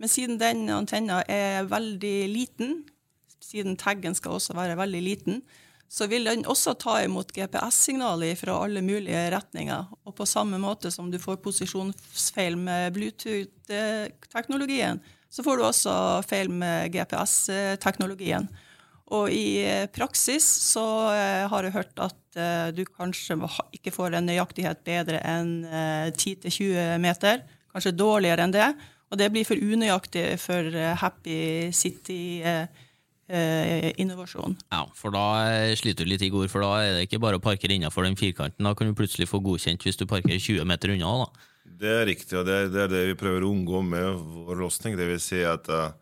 Men 0.00 0.08
siden 0.08 0.38
den 0.40 0.70
antenna 0.72 1.20
er 1.28 1.68
veldig 1.68 2.28
liten, 2.32 2.88
siden 3.40 3.76
taggen 3.76 4.14
skal 4.16 4.32
også 4.38 4.54
være 4.56 4.76
veldig 4.80 5.02
liten, 5.04 5.42
så 5.90 6.06
vil 6.06 6.24
den 6.24 6.46
også 6.46 6.74
ta 6.78 7.04
imot 7.04 7.32
GPS-signaler 7.34 8.36
fra 8.38 8.64
alle 8.64 8.80
mulige 8.80 9.30
retninger. 9.34 9.86
Og 10.06 10.14
på 10.16 10.24
samme 10.24 10.58
måte 10.62 10.90
som 10.94 11.10
du 11.10 11.18
får 11.18 11.36
posisjonsfeil 11.44 12.56
med 12.56 12.92
Bluetooth-teknologien, 12.94 15.00
så 15.30 15.42
får 15.44 15.56
du 15.56 15.62
også 15.66 16.22
feil 16.26 16.50
med 16.50 16.92
GPS-teknologien. 16.94 18.48
Og 19.10 19.32
i 19.34 19.62
praksis 19.90 20.44
så 20.70 20.84
eh, 21.10 21.46
har 21.50 21.66
jeg 21.66 21.74
hørt 21.74 22.02
at 22.02 22.38
eh, 22.38 22.68
du 22.74 22.84
kanskje 22.86 23.36
ikke 23.74 23.92
får 23.94 24.14
en 24.16 24.28
nøyaktighet 24.30 24.84
bedre 24.86 25.22
enn 25.26 25.64
10-20 25.66 26.68
eh, 26.70 26.94
meter. 27.02 27.42
Kanskje 27.74 27.96
dårligere 27.96 28.46
enn 28.46 28.54
det. 28.54 28.68
Og 29.10 29.18
det 29.18 29.32
blir 29.34 29.46
for 29.46 29.58
unøyaktig 29.58 30.36
for 30.38 30.70
Happy 31.00 31.70
City 31.74 32.44
eh, 32.44 33.90
innovasjon. 33.98 34.56
Ja, 34.70 34.84
for 34.94 35.14
da 35.14 35.24
eh, 35.50 35.74
sliter 35.78 36.06
du 36.06 36.12
litt 36.12 36.22
i 36.22 36.30
går, 36.32 36.48
for 36.52 36.64
da 36.64 36.72
er 36.82 36.92
det 36.94 37.06
ikke 37.08 37.22
bare 37.22 37.40
å 37.40 37.42
parkere 37.42 37.76
innenfor 37.76 38.06
den 38.06 38.18
firkanten. 38.18 38.66
Da 38.66 38.74
kan 38.78 38.90
du 38.90 38.98
plutselig 38.98 39.30
få 39.30 39.42
godkjent 39.44 39.86
hvis 39.86 39.98
du 40.00 40.06
parkerer 40.10 40.38
20 40.38 40.68
meter 40.68 40.94
unna. 40.94 41.24
da. 41.24 41.48
Det 41.80 41.92
er 42.02 42.06
riktig, 42.08 42.36
og 42.36 42.46
det 42.48 42.60
er, 42.74 42.90
det 42.90 43.02
vi 43.12 43.18
prøver 43.18 43.44
å 43.46 43.50
unngå 43.54 43.82
med 43.86 44.22
vår 44.46 44.62
løsning. 44.64 44.98
Det 44.98 45.06
vil 45.08 45.20
si 45.22 45.40
at 45.46 45.68
uh, 45.72 45.92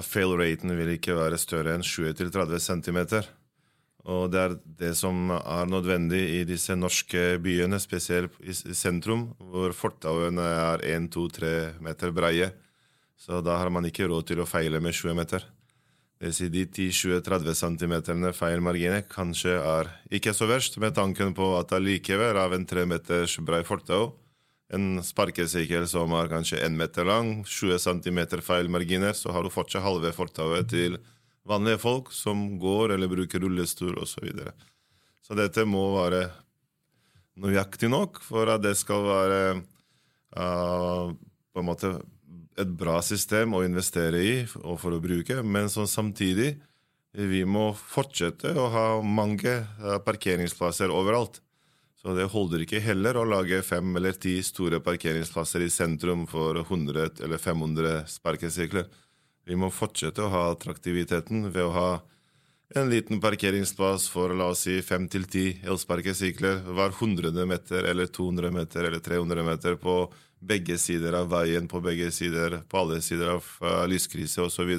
fail-raten 0.00 0.72
vil 0.78 0.94
ikke 0.94 1.16
være 1.18 1.40
større 1.40 1.76
enn 1.76 1.84
20-30 1.84 2.62
cm. 2.64 3.00
Og 4.02 4.32
det 4.32 4.40
er 4.40 4.54
det 4.80 4.92
som 4.98 5.30
er 5.36 5.68
nødvendig 5.70 6.22
i 6.40 6.42
disse 6.48 6.74
norske 6.74 7.36
byene, 7.42 7.78
spesielt 7.78 8.34
i 8.42 8.74
sentrum, 8.74 9.28
hvor 9.38 9.74
fortauene 9.76 10.42
er 10.42 10.86
1-2-3 10.96 11.82
meter 11.84 12.14
breie. 12.14 12.50
Så 13.14 13.38
da 13.44 13.60
har 13.60 13.70
man 13.70 13.86
ikke 13.86 14.08
råd 14.10 14.32
til 14.32 14.42
å 14.42 14.48
feile 14.48 14.80
med 14.82 14.96
20 14.96 15.14
meter. 15.14 15.44
Det 16.18 16.30
vil 16.30 16.34
si 16.34 16.48
de 16.54 16.64
10-20-30 16.66 17.56
cm 17.58 17.94
feil 18.34 18.60
marginer 18.62 19.04
kanskje 19.10 19.54
er 19.58 19.88
ikke 20.14 20.34
så 20.34 20.46
verst, 20.50 20.78
med 20.78 20.94
tanken 20.94 21.34
på 21.34 21.52
at 21.58 21.74
allikevel 21.74 22.38
av 22.38 22.54
en 22.54 22.66
tre 22.66 22.84
meters 22.86 23.38
brei 23.42 23.62
fortau, 23.66 24.12
en 24.72 25.02
sparkesykkel 25.04 25.84
som 25.90 26.12
er 26.16 26.30
kanskje 26.32 26.62
én 26.64 26.76
meter 26.78 27.06
lang, 27.08 27.42
20 27.44 27.78
cm 27.82 28.20
feilmarginer, 28.44 29.12
så 29.16 29.34
har 29.34 29.44
du 29.44 29.52
fortsatt 29.52 29.84
halve 29.84 30.12
fortauet 30.16 30.70
til 30.72 30.96
vanlige 31.48 31.80
folk 31.82 32.12
som 32.14 32.56
går 32.62 32.94
eller 32.94 33.10
bruker 33.10 33.42
rullestol 33.42 33.98
osv. 33.98 34.14
Så, 34.14 34.24
videre. 34.24 34.54
så 35.24 35.36
dette 35.38 35.66
må 35.68 35.84
være 35.96 36.24
nøyaktig 37.42 37.90
nok 37.92 38.20
for 38.24 38.50
at 38.52 38.64
det 38.64 38.74
skal 38.80 39.06
være 39.06 39.42
uh, 40.36 41.12
på 41.52 41.62
en 41.62 41.68
måte 41.68 41.94
et 42.60 42.68
bra 42.68 42.98
system 43.04 43.56
å 43.56 43.64
investere 43.64 44.20
i 44.20 44.34
og 44.60 44.76
for 44.80 44.92
å 44.92 45.00
bruke, 45.02 45.40
men 45.42 45.72
så 45.72 45.86
samtidig 45.88 46.54
vi 47.12 47.42
må 47.44 47.70
fortsette 47.76 48.52
å 48.56 48.68
ha 48.72 48.86
mange 49.04 49.58
uh, 49.80 49.98
parkeringsplasser 50.04 50.92
overalt. 50.92 51.42
Så 52.02 52.16
det 52.18 52.24
holder 52.32 52.64
ikke 52.64 52.82
heller 52.82 53.14
å 53.14 53.28
lage 53.28 53.60
fem 53.62 53.94
eller 53.96 54.16
ti 54.18 54.34
store 54.42 54.80
parkeringsplasser 54.82 55.62
i 55.62 55.70
sentrum 55.70 56.24
for 56.26 56.58
100 56.64 57.22
eller 57.22 57.38
500 57.38 58.08
sparkesykler. 58.10 58.88
Vi 59.46 59.58
må 59.58 59.70
fortsette 59.70 60.24
å 60.24 60.32
ha 60.32 60.48
attraktiviteten 60.50 61.46
ved 61.54 61.62
å 61.62 61.76
ha 61.76 61.90
en 62.74 62.90
liten 62.90 63.20
parkeringsplass 63.20 64.08
for 64.10 64.34
la 64.34 64.48
oss 64.50 64.64
si 64.66 64.80
fem 64.82 65.06
til 65.12 65.28
ti 65.30 65.44
elsparkesykler 65.62 66.62
hver 66.72 66.94
100 66.96 67.46
meter 67.46 67.86
eller 67.90 68.10
200 68.10 68.50
meter 68.54 68.88
eller 68.88 69.02
300 69.04 69.46
meter 69.46 69.78
på 69.78 69.96
begge 70.42 70.78
sider 70.82 71.14
av 71.20 71.28
veien, 71.30 71.68
på 71.70 71.78
begge 71.84 72.10
sider, 72.10 72.62
på 72.66 72.80
alle 72.80 72.98
sider 73.04 73.36
av 73.36 73.46
uh, 73.62 73.84
lyskrise 73.86 74.42
osv. 74.42 74.72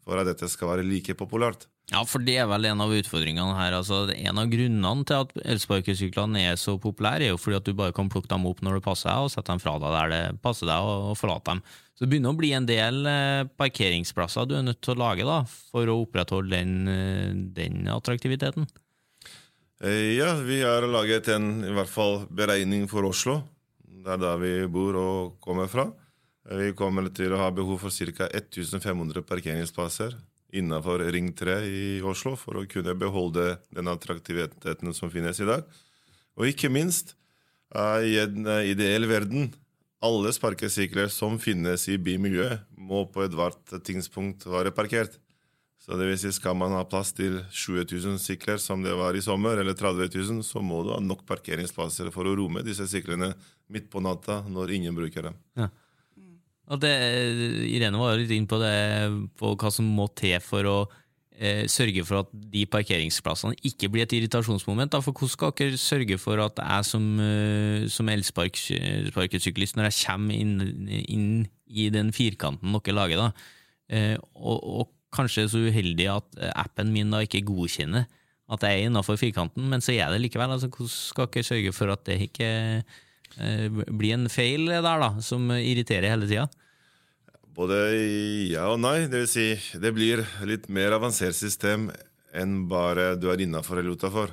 For 0.00 0.16
at 0.16 0.30
dette 0.30 0.48
skal 0.48 0.72
være 0.72 0.86
like 0.88 1.16
populært. 1.18 1.66
Ja, 1.90 2.04
for 2.06 2.22
det 2.22 2.36
er 2.38 2.46
vel 2.46 2.68
en 2.70 2.82
av 2.84 2.92
utfordringene 2.94 3.56
her. 3.58 3.74
Altså, 3.74 4.04
en 4.14 4.38
av 4.38 4.50
grunnene 4.52 5.06
til 5.08 5.24
at 5.24 5.32
elsparkesyklene 5.42 6.44
er 6.52 6.58
så 6.60 6.76
populære, 6.78 7.26
er 7.26 7.32
jo 7.32 7.40
fordi 7.40 7.58
at 7.58 7.66
du 7.66 7.74
bare 7.74 7.94
kan 7.96 8.10
plukke 8.12 8.30
dem 8.30 8.46
opp 8.46 8.62
når 8.62 8.78
det 8.78 8.84
passer 8.84 9.10
deg, 9.10 9.24
og 9.26 9.32
sette 9.32 9.50
dem 9.50 9.62
fra 9.62 9.74
deg 9.82 9.96
der 9.96 10.12
det 10.12 10.20
passer 10.44 10.70
deg, 10.70 10.86
og 10.86 11.18
forlate 11.18 11.56
dem. 11.56 11.64
Så 11.98 12.06
det 12.06 12.12
begynner 12.12 12.32
å 12.32 12.38
bli 12.38 12.52
en 12.56 12.68
del 12.68 13.02
eh, 13.10 13.48
parkeringsplasser 13.58 14.46
du 14.48 14.54
er 14.56 14.64
nødt 14.68 14.78
til 14.86 14.94
å 14.94 15.00
lage 15.02 15.26
da, 15.26 15.40
for 15.72 15.90
å 15.90 15.98
opprettholde 16.04 16.54
den, 16.54 16.76
eh, 16.88 17.34
den 17.58 17.90
attraktiviteten. 17.90 18.70
Eh, 19.82 20.14
ja, 20.14 20.30
vi 20.46 20.62
har 20.62 20.86
laget 20.86 21.32
en 21.34 21.52
i 21.66 21.74
hvert 21.74 21.90
fall 21.90 22.22
beregning 22.30 22.86
for 22.88 23.10
Oslo. 23.10 23.40
Det 23.82 24.14
er 24.14 24.22
der 24.22 24.38
vi 24.40 24.54
bor 24.70 24.96
og 24.96 25.38
kommer 25.42 25.66
fra. 25.68 25.90
Vi 26.50 26.70
kommer 26.78 27.10
til 27.12 27.34
å 27.34 27.42
ha 27.42 27.50
behov 27.52 27.82
for 27.82 27.90
ca. 28.14 28.30
1500 28.30 29.26
parkeringsplasser 29.26 30.14
innenfor 30.52 31.02
Ring 31.14 31.32
3 31.36 31.56
i 31.66 31.86
Oslo 32.06 32.34
for 32.38 32.60
å 32.60 32.66
kunne 32.70 32.96
beholde 32.98 33.54
den 33.74 33.90
attraktiviteten 33.90 34.94
som 34.96 35.12
finnes 35.12 35.40
i 35.40 35.48
dag. 35.48 35.64
Og 36.38 36.50
ikke 36.50 36.70
minst, 36.72 37.14
uh, 37.76 37.98
i 38.02 38.18
en 38.22 38.46
uh, 38.48 38.60
ideell 38.66 39.08
verden, 39.10 39.50
alle 40.00 40.32
sparkesykler 40.32 41.10
som 41.12 41.36
finnes 41.40 41.84
i 41.92 41.98
bymiljøet, 42.00 42.64
må 42.80 43.04
på 43.12 43.26
ethvert 43.26 43.74
tidspunkt 43.84 44.46
være 44.48 44.72
parkert. 44.74 45.18
Så 45.80 45.96
det 45.96 46.06
vil 46.08 46.18
si, 46.20 46.30
Skal 46.32 46.56
man 46.60 46.74
ha 46.76 46.84
plass 46.84 47.12
til 47.16 47.38
20 47.50 47.86
000 47.88 48.18
sykler 48.20 48.60
som 48.60 48.82
det 48.84 48.92
var 48.96 49.16
i 49.16 49.22
sommer, 49.24 49.60
eller 49.60 49.76
30 49.76 50.12
000, 50.12 50.42
så 50.44 50.60
må 50.60 50.82
du 50.84 50.92
ha 50.92 51.00
nok 51.00 51.24
parkeringsplasser 51.28 52.10
for 52.12 52.28
å 52.28 52.34
romme 52.36 52.64
disse 52.64 52.86
syklene 52.88 53.32
midt 53.72 53.88
på 53.90 54.02
natta 54.04 54.42
når 54.48 54.76
ingen 54.76 54.96
bruker 54.96 55.30
dem. 55.30 55.38
Ja. 55.56 55.70
Det, 56.78 56.90
Irene 57.66 57.98
var 57.98 58.18
litt 58.20 58.30
inn 58.30 58.46
på 58.46 58.60
på 59.38 59.54
hva 59.58 59.70
som 59.74 59.88
må 59.90 60.06
til 60.14 60.36
for 60.44 60.68
å 60.70 60.76
eh, 61.40 61.64
sørge 61.70 62.04
for 62.06 62.22
at 62.22 62.30
de 62.52 62.62
parkeringsplassene 62.70 63.58
ikke 63.66 63.90
blir 63.90 64.04
et 64.04 64.14
irritasjonsmoment. 64.18 64.92
Da. 64.92 65.00
For 65.02 65.16
hvordan 65.16 65.32
skal 65.34 65.56
dere 65.58 65.80
sørge 65.80 66.20
for 66.20 66.42
at 66.44 66.60
jeg 66.62 66.86
som, 66.86 67.08
uh, 67.18 67.88
som 67.90 68.12
elsparkesyklist, 68.12 69.78
når 69.78 69.90
jeg 69.90 69.98
kommer 70.04 70.36
inn, 70.36 70.54
inn, 71.00 71.28
i 71.70 71.88
den 71.94 72.14
firkanten 72.14 72.78
dere 72.78 72.96
lager, 72.96 73.24
da, 73.24 73.52
eh, 73.90 74.16
og, 74.34 74.58
og, 74.60 74.96
kanskje 75.10 75.48
så 75.50 75.58
uheldig 75.58 76.04
at 76.06 76.36
appen 76.54 76.92
min 76.94 77.10
da 77.10 77.18
ikke 77.24 77.40
godkjenner 77.42 78.04
at 78.54 78.62
jeg 78.62 78.76
er 78.76 78.88
innafor 78.88 79.16
firkanten, 79.18 79.64
men 79.66 79.82
så 79.82 79.94
er 79.94 80.12
det 80.12 80.20
likevel. 80.22 80.52
Altså, 80.54 80.68
hvordan 80.70 80.92
skal 80.94 81.26
dere 81.34 81.46
sørge 81.46 81.72
for 81.74 81.90
at 81.90 82.04
det 82.06 82.16
ikke 82.28 82.50
eh, 83.42 83.80
blir 83.90 84.14
en 84.14 84.28
feil 84.30 84.70
der, 84.70 84.86
da, 84.86 85.10
som 85.22 85.50
irriterer 85.54 86.10
hele 86.10 86.30
tida? 86.30 86.46
Både 87.56 87.76
ja 88.50 88.68
og 88.70 88.80
nei. 88.82 89.08
Det 89.10 89.24
vil 89.24 89.30
si, 89.30 89.48
det 89.80 89.92
blir 89.96 90.22
litt 90.46 90.68
mer 90.72 90.96
avansert 90.96 91.36
system 91.36 91.88
enn 92.30 92.68
bare 92.70 93.16
du 93.18 93.28
er 93.32 93.42
innafor 93.42 93.80
eller 93.80 93.98
utafor. 93.98 94.32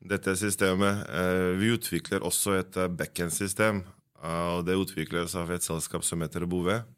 Dette 0.00 0.32
systemet 0.38 1.04
eh, 1.12 1.50
Vi 1.60 1.74
utvikler 1.76 2.24
også 2.24 2.56
et 2.56 2.76
eh, 2.80 2.88
backend-system. 2.88 3.84
og 4.24 4.64
Det 4.66 4.78
utvikles 4.80 5.36
av 5.36 5.52
et 5.52 5.64
selskap 5.64 6.04
som 6.04 6.24
heter 6.24 6.48
Bouvet. 6.48 6.88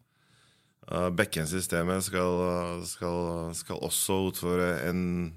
Backhand-systemet 0.91 2.03
skal, 2.03 2.83
skal, 2.91 3.53
skal, 3.55 3.79
også 3.87 4.17
utføre 4.33 4.71
en, 4.89 5.31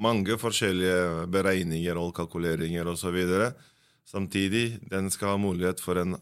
mange 0.00 0.36
forskjellige 0.40 1.26
beregninger 1.32 1.98
og 1.98 2.12
kalkuleringer 2.16 2.88
osv. 2.92 3.16
Samtidig 4.08 4.80
den 4.90 5.10
skal 5.12 5.34
ha 5.34 5.40
mulighet 5.40 5.80
for 5.80 6.00
en 6.00 6.14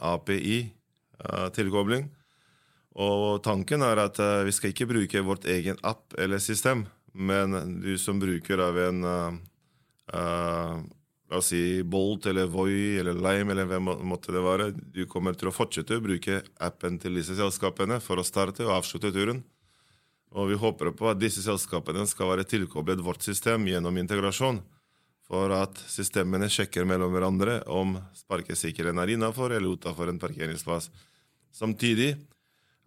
API-tilkobling. 1.18 2.08
Og 2.98 3.42
tanken 3.44 3.84
er 3.86 4.00
at 4.02 4.18
uh, 4.22 4.44
vi 4.46 4.54
skal 4.54 4.72
ikke 4.72 4.88
bruke 4.90 5.24
vårt 5.26 5.46
egen 5.50 5.78
app 5.86 6.16
eller 6.18 6.40
system, 6.42 6.86
men 7.12 7.80
du 7.82 7.92
som 7.98 8.18
bruker 8.20 8.58
av 8.62 8.78
en 8.88 9.04
uh, 9.04 10.78
La 11.28 11.36
oss 11.36 11.50
si 11.52 11.82
Bolt 11.84 12.24
eller 12.26 12.48
Voi 12.48 12.96
eller 12.96 13.12
Lime 13.12 13.52
eller 13.52 13.66
hvem 13.68 13.90
måtte 14.08 14.32
det 14.32 14.40
være. 14.40 14.70
Du 14.72 15.02
kommer 15.04 15.36
til 15.36 15.50
å 15.50 15.52
fortsette 15.52 15.98
å 15.98 16.00
bruke 16.00 16.38
appen 16.64 16.96
til 17.02 17.18
disse 17.20 17.36
selskapene 17.36 17.98
for 18.00 18.16
å 18.16 18.24
starte 18.24 18.64
og 18.64 18.78
avslutte 18.78 19.12
turen. 19.12 19.42
Og 20.32 20.48
vi 20.48 20.56
håper 20.60 20.94
på 20.96 21.10
at 21.10 21.20
disse 21.20 21.44
selskapene 21.44 22.06
skal 22.08 22.32
være 22.32 22.48
tilkoblet 22.48 23.04
vårt 23.04 23.24
system 23.24 23.68
gjennom 23.68 24.00
integrasjon, 24.00 24.62
for 25.28 25.52
at 25.52 25.76
systemene 25.90 26.48
sjekker 26.48 26.88
mellom 26.88 27.12
hverandre 27.12 27.60
om 27.68 27.98
sparkesykkelen 28.16 28.98
er 29.02 29.12
innafor 29.12 29.52
eller 29.52 29.76
utafor 29.76 30.08
en 30.08 30.20
parkeringsplass. 30.22 30.88
Samtidig 31.52 32.14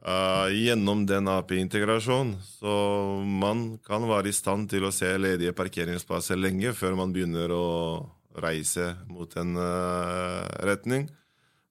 Uh, 0.02 0.50
gjennom 0.50 1.04
den 1.06 1.28
AP-integrasjonen, 1.30 2.34
Så 2.42 3.22
man 3.22 3.78
kan 3.86 4.02
være 4.10 4.32
i 4.32 4.34
stand 4.34 4.66
til 4.72 4.88
å 4.88 4.90
se 4.90 5.06
ledige 5.14 5.54
parkeringsplasser 5.54 6.40
lenge 6.42 6.74
før 6.74 6.96
man 6.98 7.14
begynner 7.14 7.54
å 7.54 7.68
reise 8.34 8.96
mot 9.06 9.30
en 9.38 9.54
uh, 9.62 10.42
retning. 10.66 11.06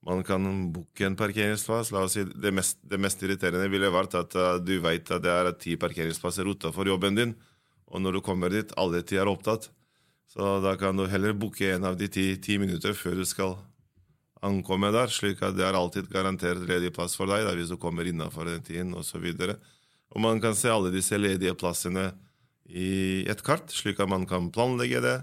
Man 0.06 0.22
kan 0.22 0.46
booke 0.70 1.08
en 1.08 1.18
parkeringsplass. 1.18 1.90
La 1.90 2.04
oss 2.06 2.14
si 2.14 2.22
det 2.22 2.54
mest, 2.54 2.78
det 2.86 3.02
mest 3.02 3.18
irriterende 3.18 3.66
ville 3.68 3.90
vært 3.90 4.14
at 4.14 4.38
uh, 4.38 4.62
du 4.62 4.76
vet 4.78 5.10
at 5.10 5.26
det 5.26 5.34
er 5.34 5.50
ti 5.58 5.74
parkeringsplasser 5.74 6.46
utenfor 6.46 6.86
jobben 6.86 7.18
din, 7.18 7.34
og 7.90 7.98
når 7.98 8.20
du 8.20 8.22
kommer 8.22 8.54
dit, 8.54 8.70
alle 8.78 9.02
ti 9.02 9.18
er 9.18 9.26
opptatt. 9.26 9.72
Så 10.30 10.60
da 10.62 10.76
kan 10.78 10.96
du 10.96 11.08
heller 11.10 11.34
booke 11.34 11.72
en 11.74 11.84
av 11.88 11.96
de 11.98 12.06
ti, 12.08 12.24
ti 12.38 12.58
minutter 12.62 12.94
før 12.94 13.18
du 13.18 13.24
skal 13.26 13.56
ankomme 14.46 14.92
der, 14.94 15.10
slik 15.10 15.42
at 15.42 15.56
det 15.58 15.66
er 15.66 15.76
alltid 15.76 16.08
garantert 16.12 16.62
ledig 16.68 16.92
plass 16.94 17.16
for 17.18 17.28
deg 17.28 17.44
da, 17.44 17.56
hvis 17.58 17.72
du 17.72 17.76
kommer 17.80 18.06
innafor 18.06 18.46
den 18.48 18.62
tiden 18.64 18.94
osv. 18.96 19.26
Og, 19.26 19.56
og 20.14 20.22
man 20.22 20.40
kan 20.40 20.54
se 20.56 20.70
alle 20.70 20.92
disse 20.94 21.18
ledige 21.18 21.56
plassene 21.58 22.12
i 22.70 23.26
et 23.28 23.42
kart, 23.44 23.72
slik 23.74 24.00
at 24.00 24.10
man 24.10 24.24
kan 24.30 24.48
planlegge 24.54 25.02
det 25.04 25.18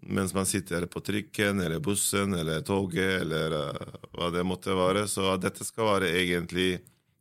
mens 0.00 0.34
man 0.34 0.46
sitter 0.46 0.86
på 0.86 1.00
trikken 1.04 1.60
eller 1.60 1.82
bussen 1.82 2.34
eller 2.34 2.62
toget 2.64 3.20
eller 3.20 3.52
uh, 3.52 3.98
hva 4.14 4.30
det 4.32 4.44
måtte 4.46 4.76
være. 4.76 5.06
Så 5.10 5.34
dette 5.42 5.66
skal 5.66 5.88
være 5.94 6.12
egentlig 6.22 6.78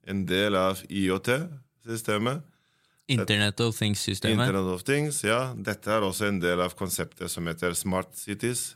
en 0.08 0.24
del 0.30 0.56
av 0.56 0.80
IOT-systemet. 0.88 2.46
Internet 3.10 3.60
of 3.66 3.78
Things-systemet. 3.78 4.48
Internet 4.48 4.74
of 4.75 4.84
Things, 4.86 5.24
ja. 5.25 5.54
Dette 5.58 5.89
er 5.92 6.06
også 6.06 6.28
en 6.30 6.42
del 6.42 6.62
av 6.62 6.75
konseptet 6.78 7.32
som 7.32 7.48
heter 7.50 7.74
Smart 7.78 8.13
Cities. 8.20 8.74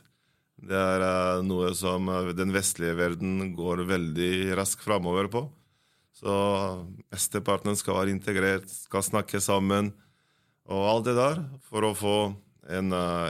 Det 0.54 0.78
er 0.78 1.02
uh, 1.02 1.42
noe 1.44 1.72
som 1.76 2.08
uh, 2.10 2.30
den 2.36 2.54
vestlige 2.54 2.96
verden 2.98 3.52
går 3.56 3.84
veldig 3.88 4.54
raskt 4.58 4.84
framover 4.86 5.28
på. 5.30 5.44
Så 6.14 6.34
mesteparten 7.12 7.76
skal 7.78 7.98
være 7.98 8.14
integrert, 8.14 8.70
skal 8.70 9.04
snakke 9.04 9.42
sammen 9.42 9.92
og 10.64 10.86
alt 10.88 11.08
det 11.10 11.16
der 11.18 11.42
for 11.68 11.84
å 11.84 11.96
få 11.98 12.18
en 12.72 12.94
uh, 12.94 13.28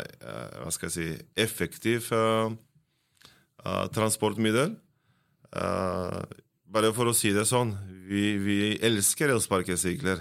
hva 0.61 0.71
skal 0.71 0.91
jeg 0.91 0.95
si, 0.95 1.09
effektiv 1.43 2.13
transportmiddel. 3.97 4.75
bare 6.69 6.91
for 6.93 7.09
å 7.09 7.15
si 7.17 7.31
det 7.33 7.47
sånn, 7.49 7.73
vi, 8.05 8.37
vi 8.37 8.59
elsker 8.85 9.33
elsparkesykler. 9.33 10.21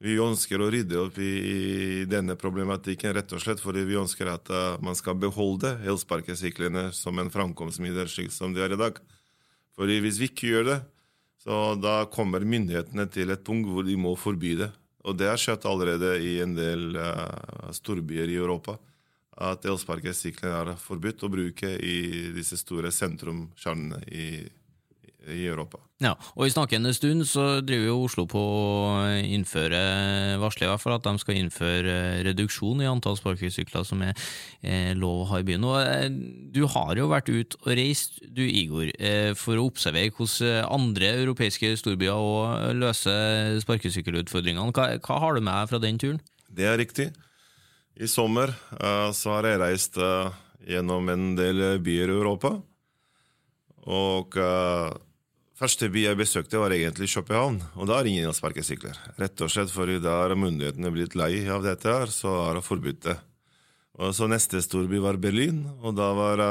Vi 0.00 0.14
ønsker 0.16 0.62
å 0.64 0.70
rydde 0.72 0.96
opp 0.96 1.18
i, 1.20 1.28
i, 1.28 2.04
denne 2.08 2.32
problematikken 2.40 3.12
rett 3.12 3.32
og 3.36 3.42
slett 3.42 3.60
fordi 3.60 3.82
vi 3.84 3.98
ønsker 4.00 4.30
at 4.32 4.48
uh, 4.48 4.78
man 4.80 4.96
skal 4.96 5.18
beholde 5.20 5.74
elsparkesyklene 5.84 6.86
som 6.96 7.20
en 7.20 7.28
framkomstmiddel, 7.32 8.08
slik 8.08 8.32
som 8.32 8.54
de 8.56 8.64
er 8.64 8.72
i 8.72 8.80
dag. 8.80 8.96
Fordi 9.76 9.98
Hvis 10.00 10.20
vi 10.22 10.30
ikke 10.30 10.54
gjør 10.54 10.66
det, 10.70 10.78
så 11.44 11.74
da 11.76 12.06
kommer 12.12 12.44
myndighetene 12.48 13.06
til 13.12 13.32
et 13.32 13.44
punkt 13.44 13.68
hvor 13.68 13.84
de 13.84 13.96
må 14.00 14.14
forby 14.16 14.54
det. 14.62 14.70
Og 15.04 15.16
det 15.20 15.28
har 15.28 15.40
skjedd 15.40 15.68
allerede 15.68 16.14
i 16.24 16.38
en 16.40 16.56
del 16.56 16.96
uh, 16.96 17.68
storbyer 17.76 18.32
i 18.32 18.40
Europa. 18.40 18.78
at 19.40 19.64
elsparkesykler 19.64 20.52
er 20.52 20.76
forbudt 20.76 21.22
å 21.24 21.30
bruke 21.32 21.68
i 21.80 22.28
disse 22.34 22.58
store 22.60 22.90
sentrumskjernene 22.92 24.00
i, 24.12 24.24
i 25.28 25.44
Europa. 25.46 25.78
Ja, 26.00 26.14
og 26.32 26.46
I 26.46 26.52
snakkende 26.52 26.94
stund 26.96 27.26
så 27.28 27.60
driver 27.60 27.90
jo 27.90 27.96
Oslo 28.06 28.24
på 28.30 28.40
å 28.40 28.92
innføre, 29.20 29.80
varsler 30.40 30.72
fall 30.80 30.96
at 30.96 31.04
de 31.04 31.20
skal 31.20 31.36
innføre 31.36 31.96
reduksjon 32.24 32.80
i 32.80 32.88
antall 32.88 33.18
sparkesykler 33.18 33.84
som 33.84 34.00
er, 34.06 34.16
er 34.64 34.96
lov 34.98 35.24
å 35.24 35.28
ha 35.32 35.40
i 35.42 35.46
byen. 35.46 35.66
Og 35.68 35.76
eh, 35.82 36.06
Du 36.54 36.62
har 36.72 36.96
jo 36.96 37.10
vært 37.10 37.28
ute 37.28 37.60
og 37.60 37.72
reist, 37.76 38.16
du 38.24 38.42
Igor, 38.46 38.88
eh, 38.96 39.32
for 39.36 39.60
å 39.60 39.66
observere 39.68 40.14
hvordan 40.16 40.70
andre 40.72 41.12
europeiske 41.20 41.74
storbyer 41.82 42.16
òg 42.16 42.80
løser 42.80 43.60
sparkesykkelutfordringene. 43.66 44.72
Hva, 44.72 44.94
hva 45.04 45.20
har 45.26 45.36
du 45.36 45.44
med 45.44 45.52
deg 45.52 45.74
fra 45.74 45.82
den 45.84 46.00
turen? 46.00 46.22
Det 46.48 46.64
er 46.66 46.80
riktig. 46.80 47.10
I 48.00 48.08
sommer 48.08 48.54
så 49.12 49.34
har 49.34 49.44
jeg 49.44 49.60
reist 49.60 49.98
gjennom 50.64 51.08
en 51.12 51.34
del 51.36 51.60
byer 51.84 52.08
i 52.08 52.16
Europa. 52.16 52.54
Og 53.90 54.38
første 55.60 55.90
by 55.92 56.06
jeg 56.06 56.18
besøkte, 56.18 56.58
var 56.60 56.72
egentlig 56.74 57.10
København. 57.12 57.60
Og 57.76 57.88
da 57.90 58.00
er 58.00 58.08
ingen 58.08 58.30
elsparkesykler. 58.30 58.96
Rett 59.20 59.44
og 59.44 59.52
slett 59.52 59.72
fordi 59.72 60.00
da 60.02 60.22
er 60.24 60.38
myndighetene 60.38 60.92
blitt 60.94 61.16
lei 61.18 61.44
av 61.52 61.64
dette, 61.66 61.88
her, 61.88 62.12
så 62.12 62.32
er 62.48 62.58
det 62.58 62.66
forbudt. 62.66 63.02
det. 63.04 63.18
Og 64.00 64.14
så 64.16 64.28
Neste 64.30 64.62
storby 64.64 65.00
var 65.02 65.20
Berlin, 65.20 65.66
og 65.84 65.96
da 65.98 66.12
var 66.16 66.44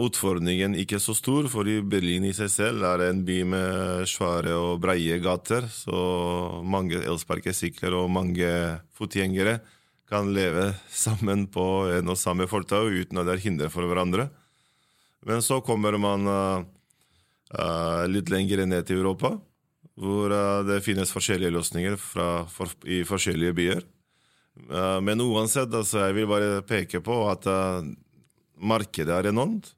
utfordringen 0.00 0.74
ikke 0.76 1.00
så 1.00 1.14
stor, 1.16 1.48
fordi 1.48 1.80
Berlin 1.80 2.24
i 2.28 2.34
seg 2.36 2.50
selv 2.52 2.84
er 2.84 3.06
en 3.08 3.22
by 3.24 3.38
med 3.48 4.08
svære 4.08 4.52
og 4.56 4.80
breie 4.80 5.18
gater, 5.20 5.68
så 5.68 6.60
mange 6.64 7.00
elsparkesykler 7.00 7.96
og 7.96 8.10
mange 8.12 8.48
fotgjengere 8.96 9.60
kan 10.12 10.28
leve 10.34 10.74
sammen 10.92 11.46
på 11.48 11.88
en 11.96 12.12
og 12.12 12.20
samme 12.20 12.44
fortau 12.50 12.84
uten 12.92 13.20
at 13.20 13.28
det 13.28 13.38
er 13.38 13.44
hinder 13.46 13.72
for 13.72 13.88
hverandre. 13.88 14.28
Men 15.24 15.40
så 15.40 15.60
kommer 15.64 15.96
man 15.96 16.28
uh, 16.28 16.60
uh, 16.60 16.66
litt 18.08 18.30
lenger 18.32 18.64
ned 18.64 18.86
til 18.88 19.02
Europa, 19.02 19.34
hvor 20.00 20.32
uh, 20.32 20.62
det 20.64 20.82
finnes 20.86 21.12
forskjellige 21.12 21.52
løsninger 21.52 21.98
fra, 22.00 22.44
for, 22.48 22.72
i 22.88 23.02
forskjellige 23.04 23.56
byer. 23.58 23.82
men 25.00 25.20
uansett, 25.20 25.72
altså, 25.72 25.98
jeg 26.06 26.14
vil 26.14 26.26
bare 26.28 26.62
peke 26.68 27.00
på 27.00 27.14
at 27.30 27.46
markedet 28.60 29.14
er 29.14 29.28
enormt. 29.30 29.70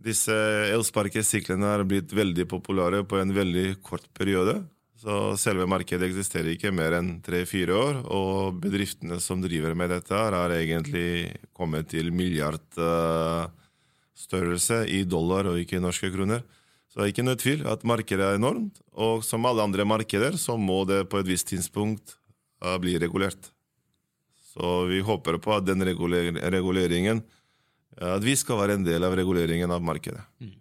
disse 0.00 0.32
elsparkesyklene 0.72 1.74
er 1.74 1.84
blitt 1.84 2.12
veldig 2.12 2.46
populære 2.48 3.04
på 3.04 3.20
en 3.20 3.34
veldig 3.36 3.82
kort 3.82 4.08
periode. 4.16 4.62
Så 5.00 5.14
selve 5.40 5.64
markedet 5.64 6.10
eksisterer 6.10 6.50
ikke 6.52 6.74
mer 6.76 6.98
enn 6.98 7.14
tre-fire 7.24 7.72
år, 7.72 8.00
og 8.12 8.58
bedriftene 8.60 9.16
som 9.22 9.40
driver 9.40 9.72
med 9.78 9.94
dette, 9.94 10.12
har 10.12 10.52
egentlig 10.52 11.30
kommet 11.56 11.88
til 11.88 12.10
milliardstørrelse 14.20 14.86
i 14.88 15.04
dollar 15.04 15.46
og 15.48 15.58
ikke 15.58 15.78
i 15.78 15.80
norske 15.80 16.10
kroner. 16.12 16.42
Så 16.90 16.98
det 16.98 17.04
er 17.04 17.12
ikke 17.12 17.24
noe 17.24 17.38
tvil 17.38 17.66
at 17.66 17.84
markedet 17.84 18.24
er 18.24 18.36
enormt, 18.36 18.80
og 18.92 19.22
som 19.24 19.46
alle 19.46 19.62
andre 19.62 19.84
markeder 19.84 20.36
så 20.36 20.56
må 20.58 20.84
det 20.84 21.08
på 21.08 21.20
et 21.20 21.28
visst 21.28 21.48
tidspunkt 21.48 22.18
bli 22.80 22.98
regulert. 22.98 23.52
Så 24.52 24.86
vi 24.86 25.00
håper 25.00 25.38
på 25.38 25.54
at 25.54 25.64
den 25.64 25.82
reguleringen 25.82 27.22
At 28.00 28.22
vi 28.22 28.34
skal 28.36 28.56
være 28.56 28.74
en 28.74 28.84
del 28.84 29.04
av 29.04 29.14
reguleringen 29.14 29.70
av 29.70 29.82
markedet. 29.82 30.22
Mm. 30.40 30.54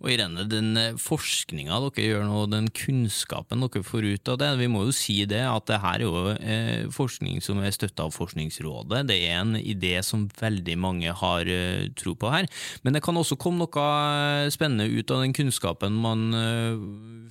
Og 0.00 0.08
Irene, 0.12 0.46
den 0.48 0.76
eh, 0.80 0.96
forskninga 1.00 1.78
dere 1.84 2.04
gjør 2.06 2.24
nå, 2.24 2.42
den 2.52 2.70
kunnskapen 2.74 3.64
dere 3.64 3.84
får 3.84 4.08
ut 4.08 4.30
av 4.32 4.38
det, 4.40 4.50
vi 4.60 4.70
må 4.72 4.86
jo 4.86 4.94
si 4.96 5.18
det 5.28 5.42
at 5.44 5.68
det 5.68 5.80
her 5.82 6.00
er 6.00 6.06
jo 6.06 6.32
eh, 6.32 6.86
forskning 6.94 7.42
som 7.44 7.60
er 7.60 7.74
støtta 7.74 8.06
av 8.06 8.14
Forskningsrådet. 8.16 9.04
Det 9.10 9.18
er 9.28 9.40
en 9.42 9.54
idé 9.58 9.98
som 10.06 10.26
veldig 10.40 10.78
mange 10.80 11.12
har 11.20 11.52
eh, 11.52 11.88
tro 11.98 12.16
på 12.16 12.32
her. 12.32 12.48
Men 12.86 12.96
det 12.96 13.04
kan 13.04 13.20
også 13.20 13.38
komme 13.40 13.66
noe 13.66 14.50
spennende 14.52 14.88
ut 14.88 15.12
av 15.12 15.22
den 15.24 15.34
kunnskapen 15.36 15.96
man 15.96 16.28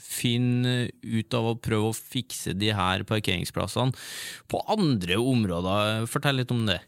finner 0.02 0.90
ut 1.02 1.36
av 1.38 1.52
å 1.52 1.58
prøve 1.60 1.92
å 1.92 1.96
fikse 1.96 2.56
de 2.58 2.72
her 2.76 3.06
parkeringsplassene 3.08 3.96
på 4.52 4.62
andre 4.72 5.18
områder. 5.22 6.10
Fortell 6.10 6.42
litt 6.42 6.54
om 6.54 6.66
det. 6.70 6.82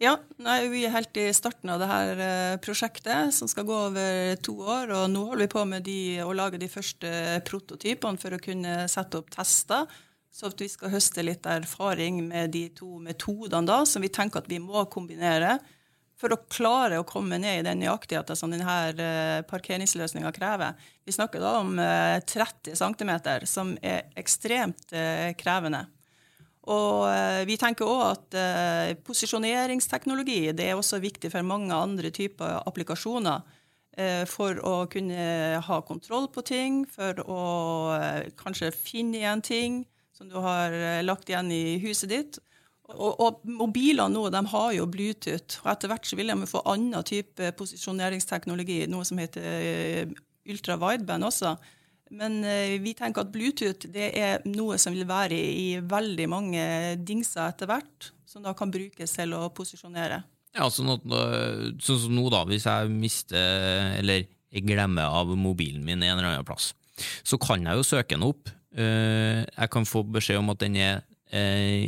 Ja, 0.00 0.14
nei, 0.40 0.62
vi 0.72 0.86
er 0.88 0.94
helt 0.94 1.18
i 1.20 1.26
starten 1.36 1.68
av 1.68 1.82
dette 1.82 2.24
eh, 2.24 2.54
prosjektet, 2.64 3.34
som 3.36 3.48
skal 3.52 3.66
gå 3.68 3.74
over 3.90 4.38
to 4.40 4.54
år. 4.64 4.94
og 4.96 5.10
Nå 5.12 5.26
holder 5.28 5.44
vi 5.44 5.48
på 5.52 5.64
med 5.68 5.84
de, 5.84 5.96
å 6.24 6.32
lage 6.32 6.60
de 6.62 6.70
første 6.72 7.10
prototypene 7.44 8.16
for 8.22 8.32
å 8.32 8.38
kunne 8.40 8.86
sette 8.88 9.20
opp 9.20 9.28
tester. 9.34 9.84
Så 10.32 10.48
at 10.48 10.64
vi 10.64 10.70
skal 10.72 10.94
høste 10.94 11.26
litt 11.26 11.44
erfaring 11.44 12.22
med 12.30 12.54
de 12.56 12.70
to 12.72 12.96
metodene 13.04 13.68
da, 13.68 13.82
som 13.84 14.00
vi 14.00 14.08
tenker 14.08 14.40
at 14.40 14.48
vi 14.48 14.62
må 14.62 14.86
kombinere 14.88 15.58
for 16.16 16.32
å 16.32 16.40
klare 16.48 17.02
å 17.02 17.04
komme 17.04 17.36
ned 17.42 17.60
i 17.60 17.68
den 17.68 17.84
nøyaktigheten 17.84 18.40
som 18.40 18.56
denne 18.56 18.80
eh, 18.96 19.44
parkeringsløsninga 19.52 20.32
krever. 20.32 20.80
Vi 21.04 21.12
snakker 21.12 21.44
da 21.44 21.58
om 21.60 21.76
30 21.76 22.72
eh, 22.72 22.80
cm, 22.80 23.16
som 23.44 23.76
er 23.84 24.08
ekstremt 24.16 24.96
krevende. 25.36 25.90
Og 26.70 27.06
eh, 27.10 27.42
vi 27.48 27.56
tenker 27.58 27.88
òg 27.88 28.02
at 28.04 28.36
eh, 28.38 28.92
posisjoneringsteknologi 29.06 30.52
det 30.56 30.68
er 30.70 30.78
også 30.78 31.00
viktig 31.02 31.32
for 31.32 31.46
mange 31.46 31.74
andre 31.74 32.12
typer 32.14 32.60
applikasjoner. 32.62 33.42
Eh, 33.98 34.22
for 34.30 34.60
å 34.62 34.74
kunne 34.90 35.24
ha 35.66 35.80
kontroll 35.86 36.28
på 36.30 36.44
ting, 36.46 36.84
for 36.86 37.18
å 37.26 37.40
kanskje 38.38 38.70
finne 38.76 39.18
igjen 39.18 39.42
ting 39.42 39.80
som 40.14 40.30
du 40.30 40.36
har 40.44 40.74
lagt 41.02 41.30
igjen 41.32 41.50
i 41.54 41.80
huset 41.82 42.12
ditt. 42.12 42.38
Og, 42.90 43.18
og 43.22 43.42
mobilene 43.46 44.12
nå 44.12 44.26
de 44.34 44.40
har 44.52 44.70
jo 44.76 44.86
Bluetooth, 44.90 45.60
og 45.62 45.70
etter 45.72 45.90
hvert 45.90 46.06
så 46.06 46.18
vil 46.18 46.30
de 46.30 46.48
få 46.50 46.62
annen 46.68 47.06
type 47.06 47.52
posisjoneringsteknologi, 47.58 48.82
noe 48.90 49.06
som 49.06 49.20
heter 49.22 50.10
ultra 50.50 50.76
wideband 50.80 51.28
også. 51.30 51.54
Men 52.16 52.40
eh, 52.42 52.76
vi 52.82 52.94
tenker 52.98 53.22
at 53.22 53.30
Bluetooth 53.34 53.90
det 53.92 54.10
er 54.18 54.42
noe 54.50 54.78
som 54.82 54.94
vil 54.96 55.06
være 55.08 55.36
i 55.36 55.68
veldig 55.78 56.26
mange 56.30 56.64
dingser 57.06 57.46
etter 57.46 57.70
hvert, 57.70 58.10
som 58.26 58.42
da 58.42 58.54
kan 58.58 58.72
brukes 58.72 59.14
til 59.14 59.36
å 59.36 59.46
posisjonere. 59.54 60.22
Ja, 60.56 60.66
sånn, 60.72 60.90
at, 60.96 61.04
sånn 61.78 62.00
som 62.04 62.14
nå, 62.16 62.24
da, 62.32 62.42
hvis 62.48 62.66
jeg 62.66 62.90
mister 62.90 63.98
eller 64.00 64.26
jeg 64.50 64.66
glemmer 64.66 65.14
av 65.14 65.30
mobilen 65.38 65.84
min 65.86 66.02
en 66.02 66.16
eller 66.16 66.32
annen 66.32 66.46
plass, 66.46 66.72
så 67.22 67.38
kan 67.40 67.62
jeg 67.64 67.78
jo 67.78 67.86
søke 67.86 68.16
den 68.16 68.26
opp. 68.26 68.50
Eh, 68.74 69.42
jeg 69.46 69.72
kan 69.72 69.86
få 69.88 70.02
beskjed 70.06 70.40
om 70.42 70.52
at 70.52 70.62
den 70.62 70.78
er 70.78 71.02
eh, 71.34 71.86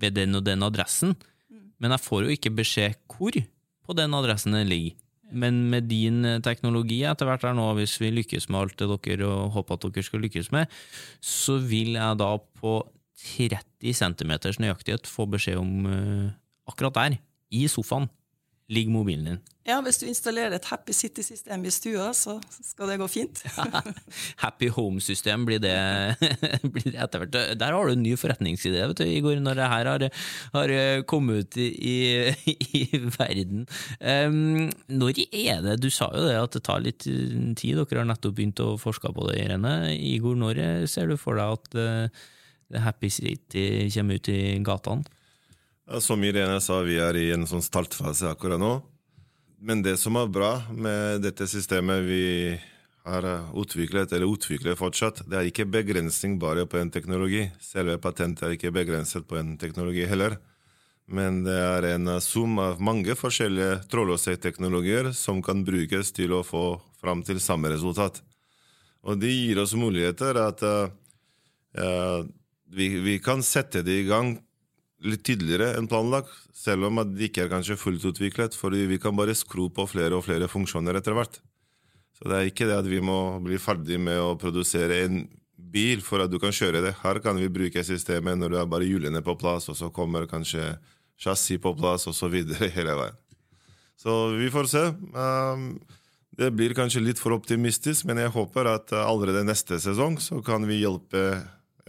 ved 0.00 0.16
den 0.18 0.36
og 0.38 0.44
den 0.46 0.64
adressen, 0.66 1.14
mm. 1.48 1.64
men 1.80 1.96
jeg 1.96 2.04
får 2.04 2.26
jo 2.26 2.36
ikke 2.36 2.54
beskjed 2.60 3.00
hvor 3.08 3.36
på 3.84 3.96
den 3.96 4.16
adressen 4.16 4.56
den 4.56 4.68
ligger. 4.68 5.00
Men 5.34 5.64
med 5.72 5.88
din 5.90 6.24
eh, 6.28 6.40
teknologi 6.44 7.02
etter 7.06 7.28
hvert 7.28 7.44
her 7.46 7.56
nå, 7.56 7.66
hvis 7.78 7.96
vi 8.02 8.12
lykkes 8.14 8.48
med 8.50 8.60
alt 8.60 8.78
det 8.80 8.88
dere 9.06 9.28
og 9.28 9.54
håper 9.58 9.78
at 9.78 9.86
dere 9.88 10.06
skal 10.06 10.22
lykkes 10.24 10.50
med, 10.54 10.70
så 11.20 11.58
vil 11.62 11.96
jeg 11.98 12.20
da 12.20 12.30
på 12.60 12.78
30 13.24 13.94
cm 13.94 14.32
nøyaktighet 14.60 15.08
få 15.08 15.26
beskjed 15.30 15.60
om 15.60 15.86
uh, 15.86 16.26
akkurat 16.68 16.96
der, 16.98 17.16
i 17.54 17.66
sofaen, 17.70 18.08
ligger 18.72 18.92
mobilen 18.92 19.24
din. 19.28 19.42
Ja, 19.64 19.78
hvis 19.80 19.96
du 20.00 20.04
installerer 20.04 20.52
et 20.58 20.66
Happy 20.68 20.92
City-system 20.92 21.62
i 21.64 21.70
stua, 21.72 22.10
så 22.16 22.34
skal 22.52 22.90
det 22.92 22.98
gå 23.00 23.06
fint. 23.08 23.40
Happy 24.44 24.68
Home-system 24.72 25.46
blir, 25.48 25.62
blir 26.74 26.90
det, 26.90 26.98
etter 27.00 27.22
hvert. 27.22 27.38
Der 27.60 27.72
har 27.72 27.88
du 27.88 27.94
en 27.94 28.02
ny 28.04 28.12
forretningsidé, 28.20 28.82
vet 28.90 29.00
du, 29.00 29.06
Igor, 29.08 29.40
når 29.40 29.60
det 29.60 29.70
her 29.72 29.90
har, 29.90 30.06
har 30.56 30.74
kommet 31.08 31.46
ut 31.46 31.58
i, 31.64 31.70
i, 31.88 32.56
i 32.76 33.00
verden. 33.16 33.64
Um, 34.00 34.68
når 34.92 35.24
er 35.30 35.64
det 35.64 35.80
Du 35.80 35.88
sa 35.92 36.10
jo 36.12 36.28
det 36.28 36.36
at 36.42 36.56
det 36.58 36.64
tar 36.68 36.84
litt 36.84 37.04
tid, 37.04 37.80
dere 37.80 38.02
har 38.02 38.08
nettopp 38.12 38.36
begynt 38.36 38.60
å 38.64 38.74
forske 38.80 39.12
på 39.16 39.28
det, 39.30 39.40
Irene. 39.46 39.94
Igor, 39.96 40.36
når 40.40 40.84
ser 40.92 41.08
du 41.08 41.16
for 41.20 41.40
deg 41.40 41.56
at 41.56 41.80
uh, 41.80 42.24
Happy 42.84 43.08
City 43.12 43.88
kommer 43.96 44.20
ut 44.20 44.32
i 44.32 44.40
gatene? 44.64 45.08
Som 46.00 46.24
Irene 46.24 46.60
sa, 46.64 46.80
vi 46.80 46.96
er 46.96 47.16
i 47.20 47.26
en 47.34 47.44
sånn 47.48 47.64
startfase 47.64 48.30
akkurat 48.30 48.60
nå. 48.60 48.78
Men 49.64 49.82
det 49.84 49.98
som 50.00 50.16
er 50.16 50.30
bra 50.32 50.52
med 50.72 51.20
dette 51.24 51.46
systemet 51.48 52.04
vi 52.06 52.24
har 53.04 53.26
utviklet, 53.52 54.12
eller 54.12 54.32
utvikler 54.32 54.78
fortsatt, 54.80 55.22
det 55.28 55.36
er 55.36 55.48
ikke 55.48 55.68
begrensning 55.68 56.38
bare 56.40 56.64
på 56.64 56.80
en 56.80 56.92
teknologi. 56.92 57.44
Selve 57.60 57.98
patentet 58.00 58.46
er 58.46 58.56
ikke 58.56 58.72
begrenset 58.72 59.28
på 59.28 59.36
en 59.36 59.58
teknologi 59.60 60.06
heller. 60.08 60.38
Men 61.04 61.42
det 61.44 61.56
er 61.56 61.84
en 61.90 62.08
sum 62.24 62.56
av 62.62 62.80
mange 62.80 63.12
forskjellige 63.18 63.82
trådløse 63.92 64.38
teknologier 64.40 65.10
som 65.12 65.42
kan 65.44 65.60
brukes 65.66 66.14
til 66.16 66.32
å 66.32 66.40
få 66.46 66.64
fram 67.00 67.20
til 67.26 67.42
samme 67.44 67.68
resultat. 67.74 68.22
Og 69.04 69.20
det 69.20 69.34
gir 69.34 69.60
oss 69.60 69.76
muligheter 69.76 70.40
at 70.40 70.64
uh, 70.64 72.24
vi, 72.72 72.88
vi, 73.04 73.18
kan 73.20 73.44
sette 73.44 73.84
det 73.84 73.98
i 74.00 74.08
gang 74.08 74.38
litt 75.04 75.24
tidligere 75.26 75.74
enn 75.78 75.88
planlagt, 75.90 76.32
selv 76.56 76.88
om 76.88 77.02
det 77.12 77.28
ikke 77.28 77.44
er 77.44 77.52
kanskje 77.52 77.78
fullt 77.78 78.04
utviklet, 78.08 78.56
fordi 78.56 78.86
vi 78.88 78.98
kan 79.02 79.16
bare 79.16 79.36
skru 79.36 79.68
på 79.72 79.86
flere 79.90 80.16
og 80.16 80.24
flere 80.26 80.48
funksjoner 80.50 80.98
etter 80.98 81.16
hvert. 81.16 81.40
Så 82.14 82.28
det 82.30 82.36
er 82.36 82.50
ikke 82.50 82.68
det 82.70 82.78
at 82.78 82.88
vi 82.88 83.00
må 83.04 83.38
bli 83.44 83.58
ferdig 83.60 83.98
med 84.00 84.20
å 84.22 84.36
produsere 84.40 85.02
en 85.04 85.24
bil 85.74 86.02
for 86.04 86.22
at 86.22 86.30
du 86.30 86.38
kan 86.42 86.54
kjøre 86.54 86.82
det. 86.84 86.94
Her 87.02 87.20
kan 87.24 87.38
vi 87.40 87.50
bruke 87.52 87.82
systemet 87.86 88.38
når 88.38 88.52
du 88.52 88.58
har 88.60 88.70
bare 88.70 88.86
hjulene 88.86 89.22
på 89.24 89.36
plass, 89.40 89.68
og 89.72 89.78
så 89.78 89.90
kommer 89.94 90.28
kanskje 90.30 90.76
chassis 91.20 91.60
på 91.62 91.74
plass 91.78 92.08
og 92.10 92.16
så 92.16 92.30
videre 92.30 92.70
hele 92.76 92.96
veien. 93.00 93.20
Så 93.98 94.14
vi 94.34 94.48
får 94.50 94.70
se. 94.70 94.86
Um, 95.14 95.68
det 96.34 96.50
blir 96.54 96.74
kanskje 96.74 97.02
litt 97.02 97.20
for 97.22 97.36
optimistisk, 97.36 98.08
men 98.08 98.18
jeg 98.18 98.32
håper 98.34 98.72
at 98.72 98.94
allerede 99.04 99.44
neste 99.46 99.78
sesong 99.82 100.18
så 100.22 100.40
kan 100.42 100.66
vi 100.66 100.80
hjelpe 100.80 101.28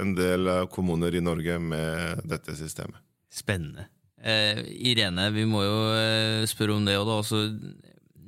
en 0.01 0.13
del 0.17 0.51
kommuner 0.73 1.15
i 1.15 1.23
Norge 1.23 1.57
med 1.61 2.21
dette 2.29 2.53
systemet. 2.57 3.04
Spennende. 3.35 3.89
Eh, 4.25 4.61
Irene, 4.89 5.27
vi 5.35 5.43
må 5.49 5.61
jo 5.65 5.79
eh, 5.93 6.45
spørre 6.49 6.77
om 6.77 6.85
det 6.87 6.95
òg, 6.97 7.07
da. 7.09 7.17
Altså, 7.21 7.37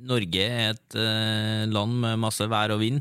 Norge 0.08 0.42
er 0.44 0.74
et 0.74 0.98
eh, 0.98 1.64
land 1.70 1.96
med 2.04 2.20
masse 2.22 2.44
vær 2.48 2.74
og 2.76 2.82
vind. 2.84 3.00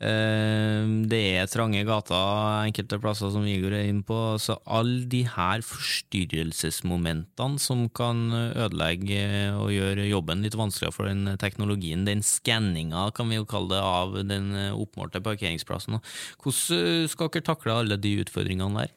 Eh, 0.00 0.86
det 1.12 1.20
er 1.36 1.50
trange 1.52 1.84
gater 1.84 2.64
enkelte 2.64 2.98
plasser, 3.02 3.30
som 3.34 3.44
Igor 3.46 3.76
er 3.76 3.90
inne 3.92 4.02
på. 4.06 4.16
Så 4.42 4.56
alle 4.64 5.04
de 5.12 5.22
her 5.28 5.62
forstyrrelsesmomentene 5.68 7.60
som 7.62 7.84
kan 7.94 8.32
ødelegge 8.32 9.52
og 9.60 9.70
gjøre 9.76 10.08
jobben 10.08 10.42
litt 10.46 10.56
vanskeligere 10.58 10.96
for 10.96 11.12
den 11.12 11.36
teknologien, 11.42 12.08
den 12.08 12.24
skanninga, 12.26 13.10
kan 13.14 13.28
vi 13.30 13.38
jo 13.38 13.46
kalle 13.50 13.76
det, 13.76 13.84
av 13.84 14.18
den 14.24 14.50
oppmålte 14.72 15.22
parkeringsplassen. 15.28 16.00
Hvordan 16.40 17.12
skal 17.12 17.30
dere 17.30 17.48
takle 17.52 17.76
alle 17.84 18.00
de 18.00 18.16
utfordringene 18.24 18.86
der? 18.86 18.96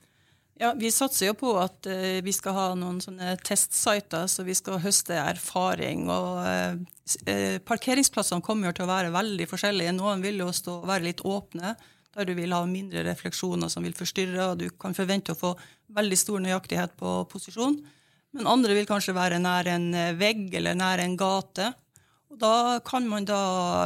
Ja, 0.64 0.70
Vi 0.80 0.92
satser 0.96 1.26
jo 1.28 1.34
på 1.36 1.50
at 1.60 1.90
uh, 1.92 2.22
vi 2.24 2.32
skal 2.32 2.54
ha 2.56 2.68
noen 2.80 3.02
sånne 3.04 3.34
testsiter, 3.44 4.30
så 4.32 4.46
vi 4.48 4.54
skal 4.56 4.80
høste 4.80 5.18
erfaring. 5.20 6.06
og 6.08 6.38
uh, 6.40 7.58
Parkeringsplassene 7.68 8.46
kommer 8.46 8.70
jo 8.70 8.78
til 8.78 8.86
å 8.86 8.94
være 8.94 9.10
veldig 9.12 9.48
forskjellige. 9.52 9.92
Noen 9.98 10.24
vil 10.24 10.40
jo 10.40 10.48
stå, 10.56 10.78
være 10.88 11.10
litt 11.10 11.24
åpne, 11.28 11.74
der 12.16 12.30
du 12.30 12.32
vil 12.38 12.56
ha 12.56 12.62
mindre 12.70 13.04
refleksjoner 13.10 13.68
som 13.74 13.84
vil 13.84 13.98
forstyrre, 13.98 14.46
og 14.54 14.62
du 14.62 14.70
kan 14.80 14.96
forvente 14.96 15.36
å 15.36 15.42
få 15.42 15.52
veldig 15.98 16.20
stor 16.22 16.40
nøyaktighet 16.46 16.96
på 17.02 17.16
posisjon. 17.34 17.76
Men 18.32 18.48
andre 18.48 18.78
vil 18.78 18.88
kanskje 18.88 19.18
være 19.18 19.42
nær 19.44 19.68
en 19.74 19.90
vegg 20.16 20.56
eller 20.62 20.80
nær 20.80 21.04
en 21.04 21.18
gate. 21.20 21.74
Og 22.32 22.40
da 22.40 22.80
kan 22.88 23.04
man 23.10 23.28
da 23.28 23.42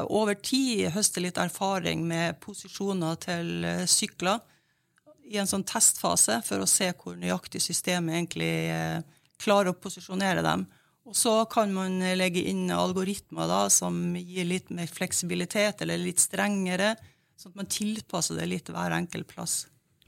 over 0.06 0.38
tid 0.38 0.92
høste 0.94 1.26
litt 1.26 1.42
erfaring 1.42 2.06
med 2.06 2.38
posisjoner 2.46 3.18
til 3.26 3.66
sykler 3.90 4.46
i 5.28 5.38
en 5.42 5.50
sånn 5.50 5.66
testfase 5.68 6.40
for 6.48 6.64
å 6.64 6.70
se 6.70 6.90
hvor 6.98 7.18
nøyaktig 7.20 7.62
systemet 7.64 8.16
egentlig 8.16 8.52
eh, 8.72 9.00
klarer 9.42 9.74
å 9.74 9.80
posisjonere 9.80 10.44
dem. 10.46 10.66
Og 11.08 11.16
så 11.16 11.34
kan 11.48 11.72
man 11.72 12.02
legge 12.20 12.44
inn 12.50 12.66
algoritmer 12.74 13.48
da, 13.48 13.62
som 13.72 14.16
gir 14.20 14.48
litt 14.50 14.74
mer 14.76 14.90
fleksibilitet, 14.92 15.80
eller 15.84 16.02
litt 16.02 16.20
strengere, 16.20 16.96
sånn 17.40 17.54
at 17.54 17.62
man 17.62 17.72
tilpasser 17.72 18.36
det 18.40 18.50
litt 18.52 18.72
hver 18.74 18.96
enkelt 18.98 19.30
plass. 19.32 19.62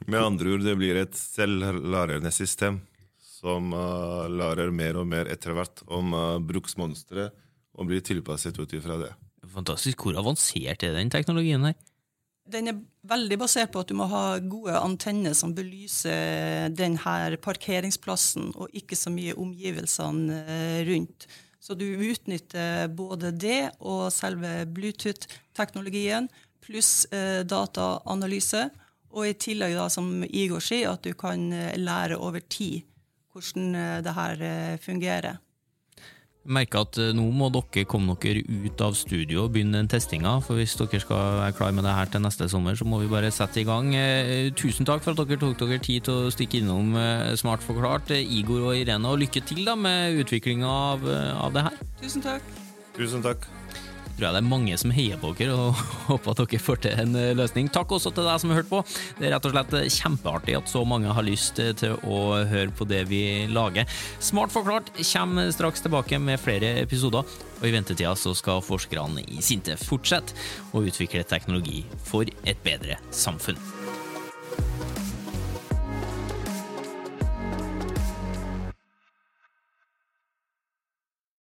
Med 0.07 0.19
andre 0.19 0.55
ord, 0.55 0.65
det 0.67 0.75
blir 0.79 0.99
et 0.99 1.15
selvlærende 1.15 2.31
system 2.35 2.81
som 3.39 3.71
uh, 3.71 4.27
lærer 4.27 4.71
mer 4.75 4.99
og 4.99 5.07
mer 5.07 5.29
etter 5.31 5.55
hvert 5.55 5.83
om 5.87 6.11
uh, 6.15 6.39
bruksmonstre, 6.43 7.29
og 7.79 7.87
blir 7.87 8.03
tilpasset 8.03 8.57
ut 8.59 8.73
ifra 8.75 8.97
det. 8.99 9.13
Fantastisk. 9.53 10.03
Hvor 10.03 10.19
avansert 10.19 10.83
er 10.83 10.97
den 10.97 11.11
teknologien 11.13 11.63
her? 11.63 11.77
Den 12.49 12.71
er 12.71 12.79
veldig 13.09 13.37
basert 13.41 13.71
på 13.73 13.83
at 13.83 13.91
du 13.91 13.95
må 13.97 14.07
ha 14.09 14.39
gode 14.41 14.73
antenner 14.79 15.35
som 15.37 15.53
belyser 15.55 16.71
denne 16.73 17.37
parkeringsplassen, 17.43 18.51
og 18.57 18.73
ikke 18.75 18.97
så 18.97 19.13
mye 19.13 19.37
omgivelsene 19.37 20.41
eh, 20.41 20.79
rundt. 20.89 21.27
Så 21.59 21.75
du 21.77 21.85
utnytter 21.85 22.87
både 22.95 23.33
det 23.35 23.71
og 23.79 24.07
selve 24.15 24.63
Bluetooth-teknologien, 24.73 26.29
pluss 26.63 27.05
eh, 27.13 27.43
dataanalyse. 27.45 28.69
Og 29.09 29.25
i 29.25 29.35
tillegg, 29.37 29.75
da, 29.77 29.87
som 29.89 30.23
Igor 30.25 30.61
sier, 30.63 30.93
at 30.93 31.05
du 31.05 31.13
kan 31.17 31.51
eh, 31.53 31.77
lære 31.77 32.17
over 32.17 32.41
tid 32.41 32.85
hvordan 33.29 34.01
det 34.03 34.11
her 34.17 34.41
fungerer. 34.81 35.37
Merker 36.49 36.85
at 36.85 36.97
eh, 37.01 37.11
nå 37.15 37.27
må 37.35 37.51
dere 37.53 37.85
komme 37.89 38.15
dere 38.23 38.41
ut 38.41 38.81
av 38.81 38.97
studio 38.97 39.45
og 39.45 39.53
begynne 39.53 39.77
den 39.77 39.91
testinga. 39.91 40.37
For 40.45 40.59
hvis 40.59 40.73
dere 40.79 41.01
skal 41.03 41.37
være 41.43 41.55
klar 41.59 41.75
med 41.75 41.85
det 41.85 41.93
her 41.93 42.09
til 42.09 42.23
neste 42.25 42.49
sommer, 42.51 42.77
så 42.79 42.87
må 42.89 43.01
vi 43.03 43.11
bare 43.11 43.31
sette 43.33 43.61
i 43.61 43.67
gang. 43.67 43.93
Eh, 43.93 44.49
tusen 44.57 44.87
takk 44.89 45.05
for 45.05 45.13
at 45.13 45.21
dere 45.21 45.41
tok 45.41 45.61
dere 45.61 45.81
tid 45.83 46.07
til 46.07 46.25
å 46.25 46.33
stikke 46.33 46.63
innom 46.63 46.97
eh, 46.97 47.35
Smart 47.39 47.63
forklart, 47.65 48.13
Igor 48.17 48.71
og 48.71 48.81
Irene. 48.81 49.13
Og 49.13 49.21
lykke 49.25 49.45
til 49.45 49.63
da 49.67 49.77
med 49.79 50.19
utviklinga 50.25 50.75
av, 50.95 51.07
av 51.45 51.55
det 51.55 51.69
her. 51.69 51.81
Tusen 52.01 52.25
takk. 52.25 52.53
Tusen 52.97 53.25
takk 53.25 53.47
tror 54.19 54.27
jeg 54.27 54.35
det 54.35 54.41
er 54.43 54.51
mange 54.51 54.77
som 54.81 54.93
heier 54.93 55.19
på 55.21 55.31
dere 55.39 55.55
og 55.55 55.79
håper 56.09 56.33
at 56.33 56.41
dere 56.43 56.61
får 56.61 56.81
til 56.83 57.03
en 57.05 57.15
eh, 57.17 57.31
løsning. 57.37 57.71
Takk 57.73 57.95
også 57.95 58.11
til 58.15 58.27
deg 58.27 58.41
som 58.41 58.51
har 58.51 58.61
hørt 58.61 58.71
på. 58.71 58.83
Det 59.19 59.29
er 59.29 59.35
rett 59.35 59.47
og 59.47 59.55
slett 59.55 59.75
kjempeartig 59.95 60.57
at 60.59 60.71
så 60.71 60.83
mange 60.87 61.15
har 61.15 61.25
lyst 61.25 61.59
til 61.59 61.95
å 62.03 62.21
høre 62.49 62.73
på 62.75 62.87
det 62.89 63.05
vi 63.09 63.23
lager. 63.51 63.87
Smart 64.23 64.53
forklart 64.53 64.91
kommer 64.99 65.51
straks 65.55 65.85
tilbake 65.85 66.19
med 66.21 66.41
flere 66.41 66.75
episoder, 66.83 67.23
og 67.59 67.67
i 67.67 67.73
ventetida 67.73 68.13
så 68.19 68.35
skal 68.37 68.63
forskerne 68.65 69.23
i 69.27 69.41
Sintef 69.45 69.87
fortsette 69.89 70.35
å 70.75 70.83
utvikle 70.83 71.25
teknologi 71.27 71.83
for 72.05 72.27
et 72.43 72.65
bedre 72.65 72.99
samfunn. 73.15 73.78